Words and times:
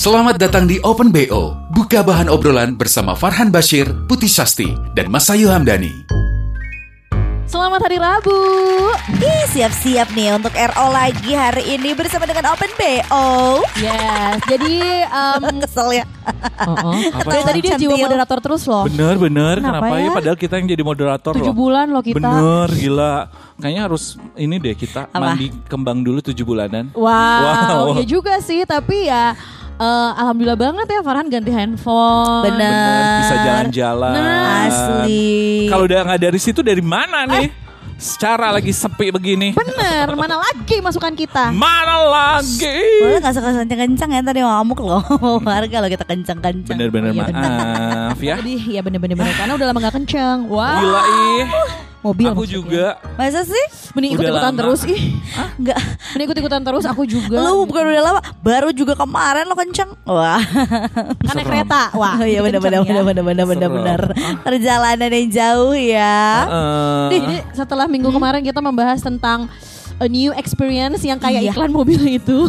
Selamat 0.00 0.40
datang 0.40 0.64
di 0.64 0.80
Open 0.80 1.12
BO. 1.12 1.52
Buka 1.76 2.00
bahan 2.00 2.32
obrolan 2.32 2.72
bersama 2.72 3.12
Farhan 3.12 3.52
Bashir, 3.52 3.84
Putih 4.08 4.32
Sasti, 4.32 4.72
dan 4.96 5.12
Masayu 5.12 5.52
Hamdani. 5.52 5.92
Selamat 7.44 7.84
hari 7.84 8.00
Rabu. 8.00 8.40
Ih, 9.20 9.44
siap-siap 9.52 10.16
nih 10.16 10.40
untuk 10.40 10.56
RO 10.56 10.86
lagi 10.88 11.36
hari 11.36 11.76
ini 11.76 11.92
bersama 11.92 12.24
dengan 12.24 12.48
Open 12.48 12.72
BO. 12.80 13.60
Yes, 13.76 14.40
jadi 14.48 15.04
um, 15.04 15.42
Kesel 15.68 16.00
ya. 16.00 16.04
oh, 16.64 16.72
oh. 16.80 16.94
Dari 17.20 17.42
tadi 17.44 17.58
dia 17.60 17.76
jiwa 17.76 18.00
moderator 18.00 18.38
terus 18.40 18.64
loh. 18.64 18.88
Bener 18.88 19.20
bener. 19.20 19.60
Kenapa 19.60 19.84
Kenapa, 19.84 20.00
ya? 20.00 20.06
ya? 20.08 20.10
Padahal 20.16 20.38
kita 20.40 20.54
yang 20.62 20.68
jadi 20.72 20.80
moderator 20.80 21.32
Tujuh 21.36 21.52
loh. 21.52 21.58
bulan 21.60 21.92
loh 21.92 22.00
kita. 22.00 22.16
Bener 22.16 22.68
gila. 22.72 23.14
Kayaknya 23.60 23.82
harus 23.84 24.16
ini 24.40 24.56
deh 24.56 24.72
kita 24.72 25.12
Apa? 25.12 25.20
mandi 25.20 25.52
kembang 25.68 26.00
dulu 26.00 26.24
tujuh 26.24 26.48
bulanan. 26.48 26.88
Wow, 26.96 27.92
Wow. 27.92 28.00
ya 28.00 28.06
juga 28.08 28.40
sih, 28.40 28.64
tapi 28.64 29.10
ya 29.12 29.36
eh, 29.80 30.10
alhamdulillah 30.14 30.60
banget 30.60 30.86
ya 30.86 31.00
Farhan 31.00 31.26
ganti 31.26 31.50
handphone. 31.50 32.44
Bener. 32.44 32.60
Bener. 32.60 33.20
Bisa 33.20 33.34
jalan-jalan. 33.40 34.12
Nah, 34.12 34.68
Asli. 34.68 35.66
Kalau 35.66 35.84
udah 35.84 36.00
nggak 36.04 36.20
dari 36.20 36.38
situ 36.38 36.60
dari 36.60 36.80
mana 36.80 37.24
nih? 37.26 37.48
Secara 37.96 38.48
lagi 38.48 38.72
sepi 38.72 39.12
begini. 39.12 39.52
Bener, 39.52 40.16
mana 40.16 40.40
lagi 40.40 40.80
masukan 40.80 41.12
kita? 41.12 41.52
Mana 41.52 42.00
lagi? 42.00 42.80
Boleh 42.96 43.20
gak 43.20 43.36
suka 43.36 43.52
kencang-kencang 43.52 44.08
ya 44.10 44.20
tadi 44.24 44.40
ngamuk 44.40 44.80
loh 44.80 45.04
Warga 45.44 45.84
loh 45.84 45.90
kita 45.92 46.08
kencang-kencang 46.08 46.80
Bener-bener 46.80 47.12
Iya, 47.12 47.28
bener. 47.28 47.44
maaf 47.44 48.16
ya. 48.16 48.40
Jadi 48.40 48.72
ya 48.72 48.80
bener-bener 48.80 49.20
bener 49.20 49.36
karena 49.36 49.52
udah 49.52 49.66
lama 49.68 49.78
gak 49.84 50.00
kenceng. 50.00 50.48
Wah, 50.48 50.80
Gila 50.80 51.02
ih. 51.04 51.44
Mobil 52.00 52.26
Aku 52.26 52.42
maksudnya. 52.42 52.56
juga. 52.56 52.86
Masa 53.14 53.40
sih? 53.42 53.64
Mending 53.90 54.12
ikut-ikutan 54.14 54.40
lama. 54.48 54.58
terus 54.58 54.80
ih. 54.86 55.02
Enggak 55.54 55.76
Mending 56.10 56.26
ikut-ikutan 56.26 56.62
terus 56.62 56.84
aku 56.84 57.02
juga. 57.04 57.36
Lu 57.38 57.64
bukan 57.64 57.82
udah 57.84 58.02
lama 58.02 58.20
Baru 58.40 58.68
juga 58.70 58.94
kemarin 58.94 59.44
lo 59.44 59.54
kencang 59.54 59.90
Wah 60.04 60.40
kan 61.20 61.34
naik 61.34 61.44
kereta. 61.44 61.92
Wah, 61.92 62.16
Oh 62.16 62.24
iya 62.24 62.40
kenceng 62.40 62.56
bener-bener 62.56 62.80
ya. 62.80 63.04
bener-bener 63.04 63.24
bener-bener 63.24 63.68
Serem. 63.68 63.76
bener 63.76 64.00
Perjalanan 64.40 65.10
yang 65.10 65.28
jauh 65.28 65.74
ya 65.74 66.18
Eh, 66.42 67.08
Jadi 67.12 67.34
setelah 67.52 67.84
minggu 67.84 68.08
kemarin 68.08 68.40
kita 68.40 68.58
membahas 68.58 69.00
tentang 69.00 69.50
a 70.00 70.06
new 70.06 70.32
experience 70.32 71.00
yang 71.00 71.16
kayak 71.16 71.44
Iya. 71.44 71.52
iklan 71.52 71.70
mobil 71.70 72.00
itu. 72.10 72.48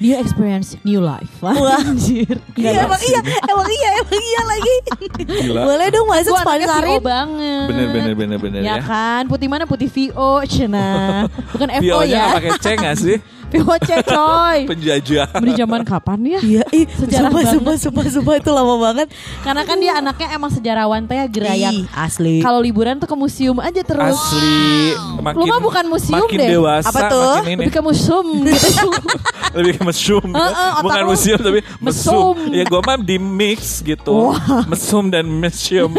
new 0.00 0.16
experience, 0.16 0.76
new 0.82 0.96
life. 0.98 1.28
Wah, 1.40 1.56
anjir. 1.82 2.36
Iya 2.54 2.84
emang 2.84 3.00
iya 3.00 3.20
Emang 3.42 3.68
iya 3.68 3.90
Emang 3.98 4.20
iya 4.22 4.40
lagi 4.46 4.74
Gila. 5.20 5.62
Boleh 5.64 5.86
dong 5.90 6.06
masuk 6.06 6.32
Gua 6.32 6.40
anaknya 6.42 6.66
VO 6.66 6.72
sponsorin 6.72 7.02
banget. 7.02 7.66
Bener 7.68 7.86
bener 7.90 8.14
bener 8.14 8.38
bener 8.38 8.60
Ya 8.60 8.76
ya. 8.76 8.76
kan, 8.80 9.22
putih 9.26 9.48
mana 9.48 9.64
putih 9.64 9.88
VO, 9.88 10.44
cina. 10.46 11.24
Bukan 11.52 11.68
FO 11.78 11.98
ya. 12.04 12.32
pakai 12.32 12.50
C 12.54 12.66
nggak 12.74 12.96
sih? 12.96 13.16
VOC 13.50 13.88
coy. 14.04 14.58
Penjajah. 14.70 15.28
Di 15.36 15.52
zaman 15.52 15.82
kapan 15.82 16.18
ya? 16.22 16.40
Iya, 16.40 16.62
ih, 16.70 16.86
Sejarah 16.86 17.28
sumpah, 17.28 17.34
banget. 17.36 17.52
sumpah, 17.52 17.74
sumpah, 17.76 18.04
sumpah 18.08 18.34
itu 18.36 18.50
lama 18.50 18.74
banget. 18.80 19.08
Karena 19.42 19.62
kan 19.62 19.76
dia 19.76 19.92
anaknya 19.94 20.28
emang 20.32 20.50
sejarawan 20.50 21.02
teh 21.04 21.18
gerayak. 21.28 21.72
Ih, 21.72 21.84
asli. 21.90 22.38
Kalau 22.38 22.58
liburan 22.58 22.96
tuh 22.96 23.06
ke 23.06 23.14
museum 23.14 23.58
aja 23.58 23.82
terus. 23.82 24.14
Asli. 24.14 24.94
Makin, 25.20 25.34
Lu 25.34 25.44
mah 25.44 25.58
bukan 25.58 25.84
museum 25.86 26.22
makin 26.22 26.38
deh. 26.38 26.48
dewasa, 26.48 26.88
Apa 26.88 27.00
tuh? 27.08 27.32
makin 27.36 27.50
ini. 27.50 27.58
Lebih 27.60 27.72
ke 27.72 27.82
museum 27.82 28.26
gitu. 28.46 28.88
Lebih 29.58 29.72
ke 29.76 29.82
mesum. 29.82 30.22
Heeh, 30.24 30.46
otak 30.70 30.82
bukan 30.86 31.02
museum 31.04 31.38
tapi 31.40 31.60
mesum. 31.78 32.34
Ya 32.54 32.62
gua 32.64 32.80
mah 32.80 32.96
di 32.96 33.18
mix 33.18 33.82
gitu. 33.82 34.30
Mesum 34.64 35.10
dan 35.10 35.26
museum. 35.26 35.90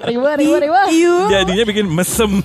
riwa, 0.00 0.32
riwa, 0.34 0.56
riwa. 0.58 0.82
Jadinya 1.28 1.64
bikin 1.64 1.86
mesem. 1.86 2.40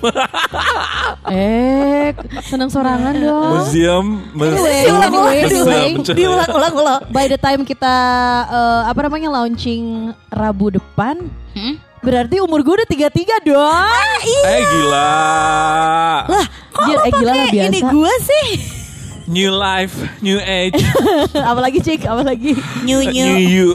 Eh, 1.30 2.10
seneng 2.42 2.66
sorangan 2.66 3.14
dong. 3.14 3.50
Museum, 3.60 4.06
Anyway, 4.32 4.49
mesum, 4.52 4.96
anyway, 5.00 5.38
mesem. 5.42 5.64
anyway. 5.64 5.88
Diulang, 6.10 6.50
ulang, 6.50 6.74
ulang. 6.74 7.00
By 7.08 7.26
the 7.26 7.36
time 7.36 7.62
kita 7.62 7.94
eh, 8.46 8.82
apa 8.86 9.00
namanya 9.02 9.28
launching 9.32 10.10
Rabu 10.26 10.72
depan, 10.72 11.30
berarti 12.00 12.40
umur 12.40 12.60
gue 12.60 12.74
udah 12.76 12.88
tiga 12.88 13.08
tiga 13.08 13.36
dong. 13.40 14.08
Eh 14.24 14.60
gila. 14.62 15.12
Lah, 16.26 16.46
kok 16.70 16.84
Jir, 16.84 16.96
lo 16.96 17.02
eh, 17.02 17.12
gila 17.12 17.32
lah 17.34 17.46
biasa. 17.48 17.68
ini 17.68 17.80
gue 17.80 18.12
sih? 18.20 18.48
New 19.30 19.54
life, 19.54 19.94
new 20.18 20.42
age, 20.42 20.74
apalagi 21.54 21.78
cik, 21.78 22.02
apalagi 22.02 22.50
New, 22.82 22.98
new 22.98 23.14
new. 23.14 23.38
you. 23.38 23.66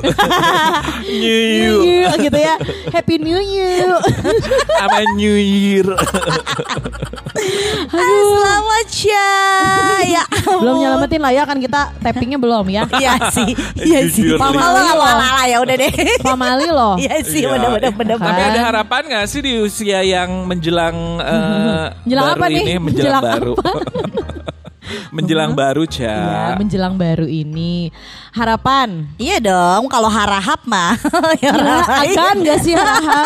new 1.08 1.40
you. 1.48 1.72
New 1.80 1.88
Year 1.88 2.12
gitu 2.20 2.36
ya. 2.36 2.60
Happy 2.92 3.16
New 3.16 3.40
Year. 3.40 3.88
Apa 4.84 5.08
new 5.16 5.32
year? 5.32 5.88
Ah, 7.86 8.02
Selamat 8.26 8.88
ya. 8.98 9.32
Ya 10.06 10.24
belum 10.46 10.76
nyelamatin 10.78 11.22
lah 11.22 11.32
ya 11.32 11.44
kan 11.44 11.58
kita 11.58 11.82
tappingnya 11.98 12.36
belum 12.36 12.66
ya. 12.68 12.84
Iya 12.96 13.14
sih, 13.30 13.52
iya 13.80 14.00
sih. 14.06 14.24
Jujur, 14.26 14.38
Mama 14.38 14.62
Li. 14.72 14.82
lo 14.82 15.02
apa 15.02 15.08
apa 15.10 15.44
ya 15.46 15.58
udah 15.60 15.76
deh. 15.76 15.92
Pamali 16.20 16.68
loh. 16.68 16.94
Iya 16.96 17.16
sih, 17.22 17.42
Iya. 17.42 17.52
bener 17.52 17.70
bener 17.76 17.92
bener. 17.94 18.18
Tapi 18.18 18.42
Kan? 18.42 18.50
ada 18.52 18.60
harapan 18.64 19.02
gak 19.08 19.26
sih 19.28 19.42
di 19.42 19.54
usia 19.58 20.00
yang 20.02 20.46
menjelang 20.46 20.96
eh, 21.20 21.86
Menjelang 22.04 22.26
baru 22.26 22.36
apa 22.36 22.46
nih? 22.48 22.56
ini 22.62 22.74
menjelang, 22.76 22.84
Menjelang 22.86 23.24
baru. 23.24 23.54
menjelang 25.16 25.52
baru, 25.58 25.84
Ya, 25.90 25.98
Ca. 25.98 26.18
menjelang 26.62 26.94
baru 26.94 27.26
ini 27.26 27.90
harapan. 28.32 29.10
Iya 29.18 29.42
dong, 29.42 29.90
kalau 29.90 30.06
harahap 30.08 30.62
mah. 30.64 30.94
ya 31.42 31.50
harahap. 31.50 32.06
akan 32.06 32.36
gak 32.44 32.60
sih 32.62 32.78
harap? 32.78 33.26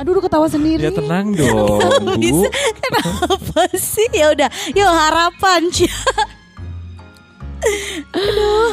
Aduh, 0.00 0.16
lu 0.16 0.20
ketawa 0.20 0.48
sendiri. 0.48 0.80
Ya 0.80 0.90
tenang 0.90 1.30
dong, 1.38 1.76
Bu. 2.08 2.16
Bisa 2.16 2.48
kenapa 2.74 3.68
sih? 3.76 4.08
Ya 4.10 4.32
udah, 4.32 4.48
yuk 4.72 4.88
harapan 4.88 5.60
Cia. 5.68 5.92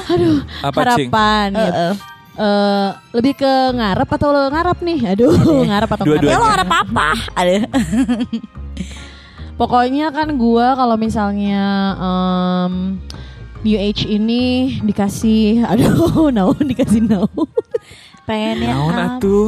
Aduh, 0.07 0.39
Apa, 0.63 0.95
Cing? 0.95 1.11
harapan. 1.11 1.47
ya. 1.51 1.59
Heeh. 1.67 1.93
Eh, 2.37 2.89
lebih 3.11 3.33
ke 3.35 3.53
ngarep 3.73 4.05
atau 4.07 4.29
lo 4.29 4.45
ngarap 4.47 4.77
nih? 4.79 4.99
Aduh, 5.11 5.33
ngarep 5.69 5.89
atau 5.91 6.05
ngarep? 6.05 6.21
Dua-duanya. 6.21 6.31
Ya 6.31 6.39
lo 6.39 6.47
harap 6.47 6.69
apa? 6.71 7.07
Ada. 7.33 7.65
Pokoknya 9.59 10.13
kan 10.13 10.37
gua 10.37 10.77
kalau 10.77 10.95
misalnya 10.95 11.57
em, 11.97 12.73
New 13.65 13.73
Age 13.75 14.05
ini 14.05 14.77
dikasih, 14.85 15.65
aduh, 15.65 16.29
naon 16.29 16.61
dikasih 16.61 17.01
naon. 17.03 17.49
Pengennya 18.27 18.75
Naon 18.75 18.91
apa? 18.91 19.03
atuh? 19.17 19.47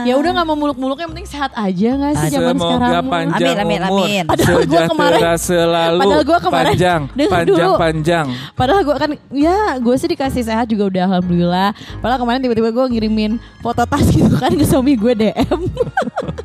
Ya 0.00 0.14
udah 0.14 0.30
nggak 0.30 0.46
mau 0.46 0.54
muluk-muluk 0.54 0.94
yang 0.96 1.10
penting 1.10 1.26
sehat 1.26 1.50
aja 1.50 1.88
nggak 1.92 2.12
sih 2.16 2.28
zaman 2.30 2.54
sekarang? 2.54 2.90
panjang 3.04 3.56
Amin, 3.58 3.58
amin, 3.58 3.80
umur, 3.82 3.98
amin. 4.00 4.24
Padahal 4.24 4.46
gua 4.46 4.62
sejahtera 4.62 4.86
kemarin- 4.88 5.20
selalu, 5.36 5.98
padahal 5.98 6.22
gua 6.22 6.38
kemarin- 6.38 6.66
panjang, 6.70 7.00
panjang, 7.34 7.46
dulu. 7.66 7.72
panjang. 7.76 8.26
Padahal 8.54 8.80
gue 8.80 8.94
kan 8.94 9.10
ya 9.34 9.58
gue 9.76 9.94
sih 9.98 10.08
dikasih 10.08 10.42
sehat 10.42 10.66
juga 10.66 10.86
udah 10.86 11.02
alhamdulillah. 11.10 11.68
Padahal 11.98 12.18
kemarin 12.18 12.40
tiba-tiba 12.40 12.70
gue 12.70 12.84
ngirimin 12.88 13.32
foto 13.58 13.82
tas 13.82 14.06
gitu 14.06 14.30
kan 14.32 14.54
ke 14.54 14.62
suami 14.62 14.94
gue 14.94 15.12
DM. 15.12 15.60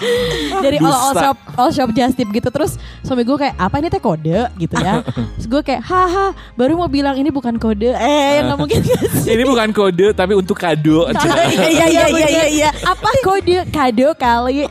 Dari 0.64 0.76
all, 0.78 0.90
all 0.90 1.14
shop 1.14 1.36
all 1.54 1.70
shop 1.70 1.90
just 1.90 2.14
tip 2.14 2.28
gitu 2.28 2.48
terus 2.48 2.74
suami 3.00 3.20
gue 3.20 3.36
kayak 3.36 3.54
apa 3.54 3.76
ini 3.76 3.88
teh 3.88 3.98
kode 3.98 4.40
gitu 4.56 4.74
ya. 4.74 5.04
Terus 5.36 5.46
gue 5.46 5.62
kayak 5.62 5.82
haha 5.82 6.26
baru 6.54 6.74
mau 6.74 6.86
bilang 6.86 7.14
ini 7.14 7.28
bukan 7.28 7.56
kode. 7.56 7.90
Eh 7.90 8.30
yang 8.36 8.48
nggak 8.48 8.58
mungkin 8.62 8.78
gak 8.80 9.02
sih? 9.14 9.30
Ini 9.30 9.44
bukan 9.44 9.68
kode 9.70 10.06
tapi 10.12 10.32
untuk 10.32 10.56
kado. 10.56 11.06
Iya 11.06 11.44
iya 11.46 11.86
iya 11.86 12.04
iya 12.06 12.26
iya 12.28 12.44
iya. 12.48 12.70
Apa 12.82 13.08
kode 13.20 13.68
kado 13.68 14.08
kali? 14.14 14.64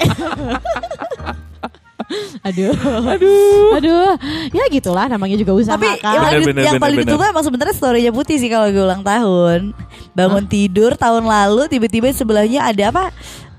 Aduh, 2.42 2.74
Aduh. 3.06 3.78
aduh, 3.78 4.18
ya 4.50 4.66
gitulah 4.68 5.06
namanya 5.06 5.38
juga 5.38 5.54
usaha 5.54 5.78
Tapi 5.78 5.94
kan. 6.02 6.10
yang, 6.10 6.24
paling- 6.24 6.48
Bener, 6.48 6.64
yang 6.64 6.74
bener, 6.74 6.82
paling 6.82 6.98
bener. 6.98 7.06
ditunggu 7.06 7.26
emang 7.30 7.46
sebenarnya 7.46 7.76
storynya 7.76 8.10
Putih 8.10 8.38
sih 8.38 8.50
kalau 8.50 8.66
gue 8.68 8.82
ulang 8.82 9.06
tahun. 9.06 9.78
Bangun 10.12 10.50
tidur 10.50 10.98
tahun 10.98 11.22
lalu 11.24 11.70
tiba-tiba 11.70 12.10
sebelahnya 12.10 12.66
ada 12.66 12.90
apa? 12.90 13.04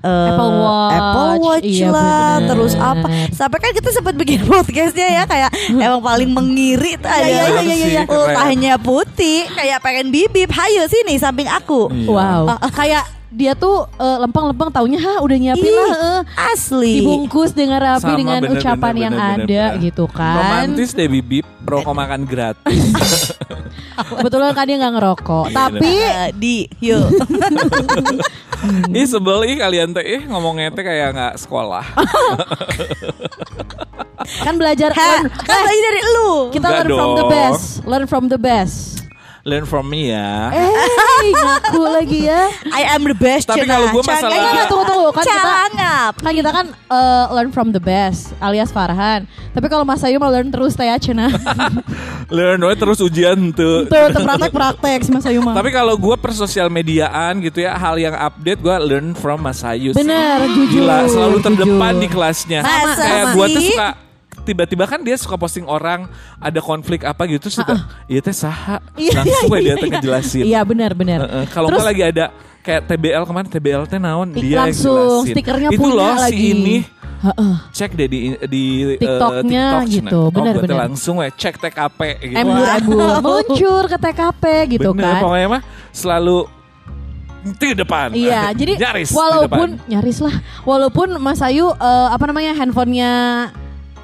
Eh, 0.00 0.28
Apple 0.32 0.52
Watch. 0.56 0.94
Apple 0.96 1.32
Watch 1.44 1.64
Iya, 1.68 1.88
lah, 1.92 2.32
bener. 2.40 2.48
terus 2.48 2.72
apa? 2.72 3.06
Sampai 3.30 3.58
kan 3.60 3.70
kita 3.76 3.88
sempat 3.92 4.14
bikin 4.16 4.40
podcastnya 4.48 5.08
ya 5.12 5.22
kayak 5.28 5.50
emang 5.68 6.00
paling 6.00 6.30
mengiri 6.32 6.96
tuh 6.96 7.04
ada 7.06 7.28
iya, 7.28 7.44
iya, 7.52 7.60
iya, 7.60 7.86
iya. 7.86 8.02
ultahnya 8.16 8.74
putih 8.80 9.44
kayak 9.52 9.84
pengen 9.84 10.08
bibip. 10.08 10.48
Hayo 10.50 10.88
sini 10.88 11.20
samping 11.20 11.46
aku. 11.46 11.92
Iya. 11.92 12.08
Wow, 12.08 12.42
kayak 12.72 13.04
dia 13.30 13.54
tuh 13.54 13.86
eh, 13.94 14.18
lempeng-lempeng 14.26 14.74
taunya 14.74 14.98
ha 14.98 15.22
udah 15.22 15.36
nyiapin 15.38 15.70
Ih, 15.70 15.76
lah 15.78 15.94
eh. 15.94 16.50
Asli. 16.50 16.98
dibungkus 16.98 17.54
dengan 17.54 17.78
rapi 17.78 18.02
Sama, 18.02 18.18
dengan 18.18 18.40
bener, 18.42 18.58
ucapan 18.58 18.90
bener, 18.90 19.04
yang 19.06 19.14
bener, 19.14 19.30
ada 19.38 19.64
bener. 19.70 19.82
gitu 19.86 20.04
kan. 20.10 20.36
Romantis 20.42 20.90
deh 20.98 21.06
bibip, 21.06 21.46
rokok 21.72 21.94
makan 21.94 22.20
gratis. 22.24 23.30
Kebetulan 24.10 24.50
kan 24.50 24.64
dia 24.64 24.76
nggak 24.76 24.94
ngerokok. 24.94 25.44
Iya, 25.46 25.56
Tapi 25.56 25.92
Eh, 25.94 26.28
di 26.34 26.56
yuk. 26.80 27.06
Ih 28.92 29.06
sebel 29.06 29.46
ih 29.46 29.56
kalian 29.56 29.90
teh 29.90 30.04
ih 30.04 30.22
ngomongnya 30.26 30.68
teh 30.70 30.82
kayak 30.82 31.08
nggak 31.10 31.34
sekolah. 31.38 31.80
kan 34.40 34.54
belajar 34.54 34.90
Ha, 34.90 35.00
learn- 35.16 35.32
kan 35.32 35.56
eh, 35.56 35.64
lagi 35.64 35.80
dari 35.80 36.00
lu. 36.06 36.30
kita 36.50 36.66
Enggak 36.66 36.76
learn 36.78 36.90
from 36.92 37.10
the 37.10 37.22
dong. 37.22 37.32
best. 37.32 37.64
Learn 37.82 38.04
from 38.06 38.24
the 38.26 38.36
best. 38.38 38.99
Learn 39.40 39.64
from 39.64 39.88
me 39.88 40.12
ya. 40.12 40.52
Eh, 40.52 40.68
ngaku 41.32 41.80
lagi 41.82 42.28
ya. 42.28 42.52
I 42.68 42.92
am 42.92 43.02
the 43.02 43.16
best. 43.16 43.48
Tapi 43.48 43.64
kalau 43.64 43.88
gua 43.88 44.04
Cangap. 44.04 44.28
masalah- 44.28 44.36
enggak, 44.36 44.66
tunggu, 44.68 44.84
tunggu. 44.84 45.08
Kan 45.10 45.24
kita-. 45.24 45.68
Kan 46.20 46.32
kita 46.36 46.50
kan 46.50 46.66
eh, 46.68 47.24
learn 47.32 47.50
from 47.50 47.68
the 47.70 47.80
best 47.80 48.36
alias 48.38 48.68
Farhan. 48.68 49.24
Tapi 49.50 49.66
kalau 49.66 49.82
Mas 49.82 50.04
Ayu 50.04 50.16
mau 50.16 50.28
learn 50.28 50.48
terus 50.48 50.76
teh 50.76 50.84
ya 50.84 50.96
Cina. 50.96 51.32
Learn 52.30 52.62
we 52.62 52.74
terus 52.76 53.02
ujian 53.02 53.50
tuh. 53.50 53.90
Tuh, 53.90 54.06
tuh 54.14 54.22
praktek-praktek 54.22 55.02
si 55.02 55.10
Mas 55.10 55.26
Ayu 55.26 55.42
mah. 55.42 55.50
Tapi 55.50 55.74
kalau 55.74 55.98
gue 55.98 56.14
persosial 56.14 56.70
mediaan 56.70 57.42
gitu 57.42 57.58
ya 57.60 57.74
hal 57.74 57.98
yang 57.98 58.14
update 58.14 58.62
gue 58.62 58.76
learn 58.78 59.18
from 59.18 59.42
Mas 59.42 59.66
Ayu. 59.66 59.90
sih. 59.90 59.98
Bener, 59.98 60.46
jujur. 60.46 60.78
Gila 60.78 61.10
selalu 61.10 61.36
terdepan 61.42 61.90
jujur. 61.90 62.02
di 62.02 62.06
kelasnya. 62.06 62.60
Masa 62.62 63.02
Kayak 63.02 63.26
gue 63.34 63.46
tuh 63.50 63.62
suka 63.66 63.88
tiba-tiba 64.40 64.84
kan 64.84 65.00
dia 65.00 65.14
suka 65.14 65.34
posting 65.34 65.64
orang 65.64 66.08
ada 66.36 66.58
konflik 66.58 67.02
apa 67.02 67.24
gitu 67.24 67.46
terus 67.46 67.56
suka 67.56 67.76
iya 68.04 68.18
teh 68.18 68.32
saha 68.32 68.80
Iya, 68.94 69.20
langsung 69.20 69.52
iya, 69.52 69.60
dia 69.60 69.74
iya. 69.76 69.86
ngejelasin. 69.86 70.44
Iya 70.44 70.60
benar 70.62 70.90
benar. 70.92 71.18
Heeh, 71.24 71.44
Kalau 71.48 71.68
Terus- 71.68 71.78
nggak 71.78 71.88
lagi 71.88 72.02
ada 72.06 72.24
kayak 72.60 72.80
TBL 72.86 73.24
kemarin 73.24 73.48
TBL 73.48 73.82
teh 73.86 73.96
naon 73.96 74.28
dia 74.30 74.44
yang 74.44 74.68
langsung, 74.68 75.24
jelasin. 75.24 75.32
stikernya 75.32 75.68
Itu 75.72 75.80
punya 75.80 75.94
loh 75.94 76.12
lagi. 76.14 76.36
si 76.36 76.44
ini 76.50 76.76
Heeh. 77.20 77.54
cek 77.70 77.90
deh 77.94 78.08
di 78.08 78.18
di 78.44 78.64
eh, 78.86 78.96
TikToknya 78.96 79.64
TikTok, 79.76 79.84
gitu, 79.88 80.20
Cina. 80.24 80.30
benar, 80.32 80.54
oh, 80.56 80.78
langsung 80.80 81.14
we 81.20 81.28
cek 81.30 81.54
TKP 81.56 82.00
gitu. 82.26 82.36
Embur 82.36 82.66
embur 82.66 83.12
meluncur 83.24 83.84
ke 83.86 83.96
TKP 83.96 84.44
gitu 84.72 84.88
Bener, 84.92 85.04
kan. 85.06 85.20
pokoknya 85.20 85.48
mah 85.50 85.62
selalu 85.90 86.38
di 87.56 87.72
depan. 87.72 88.12
Iya, 88.12 88.52
jadi 88.60 88.72
nyaris 88.76 89.12
walaupun 89.12 89.68
nyaris 89.84 90.18
lah, 90.20 90.34
walaupun 90.62 91.08
Mas 91.16 91.40
Ayu 91.40 91.68
eh, 91.70 92.08
apa 92.08 92.24
namanya 92.24 92.52
handphonenya 92.52 93.12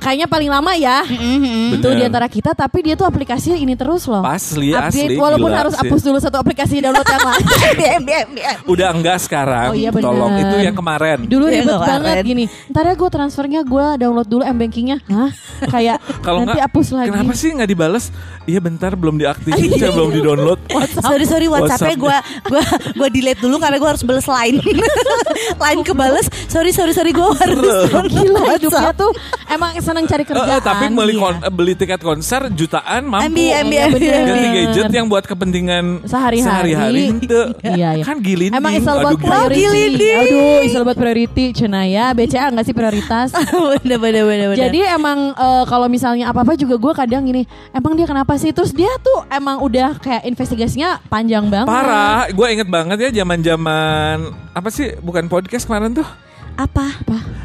kayaknya 0.07 0.27
paling 0.27 0.47
lama 0.47 0.71
ya. 0.73 1.03
Mhm. 1.03 1.75
Itu 1.75 1.89
di 1.91 2.03
antara 2.05 2.27
kita, 2.27 2.55
tapi 2.55 2.79
dia 2.81 2.95
tuh 2.95 3.03
aplikasinya 3.03 3.59
ini 3.59 3.75
terus 3.75 4.07
loh. 4.07 4.23
Asli, 4.23 4.71
Update, 4.71 5.11
asli, 5.11 5.19
walaupun 5.19 5.51
gila 5.51 5.61
harus 5.61 5.75
sih. 5.75 5.83
hapus 5.83 6.01
dulu 6.01 6.19
satu 6.21 6.37
aplikasi 6.37 6.79
download 6.79 7.03
yang 7.05 7.25
lain. 7.25 7.45
Diam, 7.99 8.03
diam. 8.05 8.29
Udah 8.65 8.89
enggak 8.93 9.19
sekarang. 9.19 9.69
Oh 9.69 9.75
iya, 9.75 9.91
bener. 9.91 10.07
Tolong 10.07 10.33
itu 10.39 10.57
yang 10.63 10.77
kemarin. 10.77 11.19
Dulu 11.27 11.45
Iya, 11.47 11.55
ribet 11.59 11.75
kemarin. 11.75 11.91
banget 11.91 12.17
gini. 12.25 12.45
Ntar 12.69 12.85
ya 12.85 12.95
gue 12.95 13.11
transfernya 13.11 13.61
gue 13.63 13.87
download 13.99 14.29
dulu 14.29 14.43
m 14.43 14.57
bankingnya. 14.57 14.97
Hah? 15.05 15.31
Kayak 15.67 15.99
Kalau 16.25 16.39
nanti 16.41 16.61
hapus 16.61 16.87
lagi. 16.93 17.09
kenapa 17.11 17.35
sih 17.35 17.51
nggak 17.51 17.67
dibales? 17.67 18.05
Iya 18.45 18.61
bentar 18.61 18.95
belum 18.95 19.17
diaktifin, 19.17 19.75
saya 19.75 19.91
belum 19.91 20.11
di 20.13 20.21
download. 20.21 20.61
Sorry 21.03 21.25
sorry 21.25 21.47
WhatsAppnya 21.47 21.97
gue 21.97 22.07
WhatsApp. 22.07 22.47
gue 22.47 22.63
gue 22.95 23.09
delete 23.11 23.41
dulu 23.41 23.59
karena 23.59 23.77
gue 23.77 23.89
harus 23.89 24.03
balas 24.03 24.27
line. 24.29 24.63
line 25.57 25.81
kebales. 25.83 26.27
Sorry 26.47 26.71
sorry 26.71 26.93
sorry 26.93 27.11
gue 27.11 27.27
harus 27.27 27.59
Gila 27.59 28.07
hidupnya 28.07 28.43
WhatsApp. 28.47 28.95
tuh 28.97 29.11
emang 29.49 29.73
seneng 29.97 30.05
cari 30.07 30.25
kerjaan. 30.29 30.61
tapi 30.61 30.85
beli 30.93 31.15
Iya. 31.17 31.23
kon- 31.23 31.43
beli 31.51 31.73
tiket 31.73 32.01
konser 32.01 32.53
jutaan 32.53 33.03
mampu. 33.03 33.25
Ambi. 33.25 33.47
bener. 33.49 33.89
ambi. 33.89 34.07
Ganti 34.07 34.49
gadget 34.53 34.93
yang 34.93 35.07
buat 35.09 35.25
kepentingan 35.25 36.05
Sehari-hari. 36.05 37.09
ente. 37.09 37.43
Iya, 37.67 37.97
iya. 37.97 38.05
Kan 38.05 38.21
gilin. 38.21 38.53
Emang 38.53 38.73
is 38.73 38.85
all 38.85 39.01
about 39.01 39.17
gila. 39.17 39.49
priority. 39.49 40.09
Aduh, 40.13 40.61
is 40.61 40.75
all 40.75 40.85
about 40.85 40.95
priority. 40.95 41.45
Cina 41.51 41.83
ya, 41.83 42.13
BCA 42.13 42.53
nggak 42.53 42.65
sih 42.65 42.75
prioritas? 42.75 43.33
bener 43.81 43.97
bener 43.97 44.23
bener 44.23 44.47
bener. 44.51 44.59
Jadi 44.59 44.81
emang 44.85 45.33
eh, 45.33 45.65
kalau 45.65 45.89
misalnya 45.89 46.29
apa-apa 46.29 46.53
juga 46.55 46.77
gue 46.77 46.93
kadang 46.95 47.25
gini, 47.25 47.43
emang 47.73 47.97
dia 47.97 48.05
kenapa 48.05 48.37
sih? 48.37 48.53
Terus 48.53 48.71
dia 48.71 48.93
tuh 49.01 49.25
emang 49.29 49.59
udah 49.59 49.97
kayak 49.97 50.27
investigasinya 50.27 51.01
panjang 51.07 51.49
banget. 51.49 51.65
Parah, 51.67 52.29
gue 52.29 52.47
inget 52.51 52.69
banget 52.69 52.99
ya 53.01 53.11
zaman-zaman 53.17 54.17
apa 54.53 54.69
sih? 54.69 54.93
Bukan 54.99 55.27
podcast 55.27 55.65
kemarin 55.65 55.95
tuh, 55.95 56.09
apa? 56.57 56.87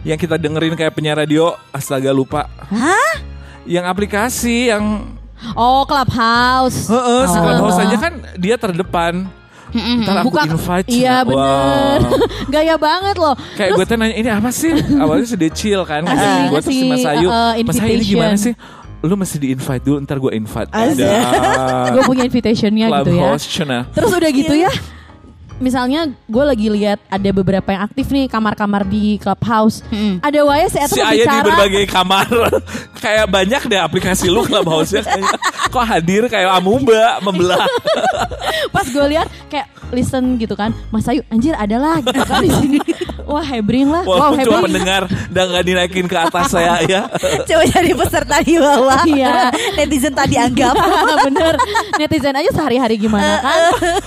yang 0.01 0.17
kita 0.17 0.39
dengerin 0.39 0.73
kayak 0.73 0.95
penyiar 0.95 1.19
radio. 1.19 1.53
Astaga 1.69 2.09
lupa. 2.09 2.47
Hah? 2.71 3.19
Yang 3.67 3.85
aplikasi 3.85 4.71
yang 4.71 5.13
Oh, 5.53 5.83
Clubhouse. 5.89 6.85
Heeh, 6.85 7.23
Oh. 7.25 7.33
Clubhouse 7.33 7.79
aja 7.81 7.97
kan 7.97 8.13
dia 8.37 8.55
terdepan. 8.57 9.25
Ntar 9.71 10.21
aku 10.21 10.35
Buka 10.35 10.43
invite. 10.45 10.87
Iya 10.91 11.23
bener 11.23 11.99
Wow. 12.03 12.19
Gaya 12.53 12.75
banget 12.75 13.15
loh 13.15 13.39
Kayak 13.55 13.71
gue 13.79 13.85
teh 13.87 13.95
nanya 13.95 14.15
ini 14.19 14.29
apa 14.29 14.51
sih? 14.51 14.75
Awalnya 14.75 15.31
dia 15.39 15.51
chill 15.55 15.81
kan. 15.87 16.03
Gue 16.51 16.59
terus 16.59 16.75
si 16.75 16.91
Mas 16.91 17.07
Ayu. 17.07 17.27
uh, 17.31 17.55
Mas 17.63 17.79
Ayu 17.79 17.95
ini 17.95 18.03
gimana 18.03 18.35
sih? 18.35 18.51
Lu 19.01 19.17
mesti 19.17 19.41
di 19.41 19.49
invite 19.49 19.81
dulu, 19.81 19.97
ntar 20.03 20.21
gue 20.21 20.29
invite. 20.35 20.69
Gue 21.95 22.03
punya 22.05 22.21
invitationnya 22.21 22.85
gitu 23.01 23.11
ya. 23.17 23.33
Terus 23.95 24.11
udah 24.13 24.29
gitu 24.29 24.53
ya 24.53 24.69
Misalnya 25.61 26.09
gue 26.25 26.41
lagi 26.43 26.67
lihat 26.67 26.97
ada 27.05 27.29
beberapa 27.29 27.69
yang 27.69 27.85
aktif 27.85 28.09
nih 28.09 28.25
kamar-kamar 28.25 28.81
di 28.83 29.21
Clubhouse. 29.21 29.85
Ada 30.19 30.41
wae 30.41 30.65
si 30.65 30.77
Eta 30.77 30.89
Si 30.89 30.99
Aya 30.99 31.13
di 31.13 31.21
bicara. 31.21 31.45
berbagai 31.45 31.85
kamar. 31.85 32.27
kayak 33.05 33.25
banyak 33.29 33.61
deh 33.69 33.77
aplikasi 33.77 34.25
lu 34.27 34.41
Clubhouse-nya. 34.41 35.05
kayaknya. 35.05 35.31
Kok 35.73 35.85
hadir 35.85 36.25
kayak 36.27 36.49
amuba 36.51 37.21
membelah. 37.21 37.61
Pas 38.75 38.83
gue 38.83 39.05
lihat 39.07 39.29
kayak 39.47 39.69
listen 39.91 40.39
gitu 40.39 40.55
kan, 40.55 40.71
Mas 40.87 41.03
Ayu 41.05 41.19
anjir 41.27 41.51
ada 41.53 41.75
lah 41.75 41.99
gitu 41.99 42.15
kan 42.17 42.39
di 42.39 42.49
sini. 42.49 42.79
Wah 43.21 43.43
hebring 43.43 43.87
lah, 43.87 44.03
wow 44.03 44.31
Walaupun 44.31 44.39
cuma 44.41 44.59
hebring. 44.59 44.65
pendengar 44.71 45.01
dan 45.29 45.45
gak 45.51 45.63
dinaikin 45.63 46.05
ke 46.07 46.17
atas 46.17 46.47
saya 46.49 46.79
ya. 46.83 47.01
Coba 47.43 47.63
jadi 47.69 47.91
peserta 47.93 48.35
di 48.39 48.55
bawah. 48.55 49.03
Iya. 49.03 49.51
Netizen 49.75 50.11
tadi 50.11 50.35
anggap. 50.35 50.75
Bener 51.21 51.55
Netizen 51.95 52.33
aja 52.33 52.49
sehari-hari 52.49 52.95
gimana 52.95 53.39
kan 53.39 53.59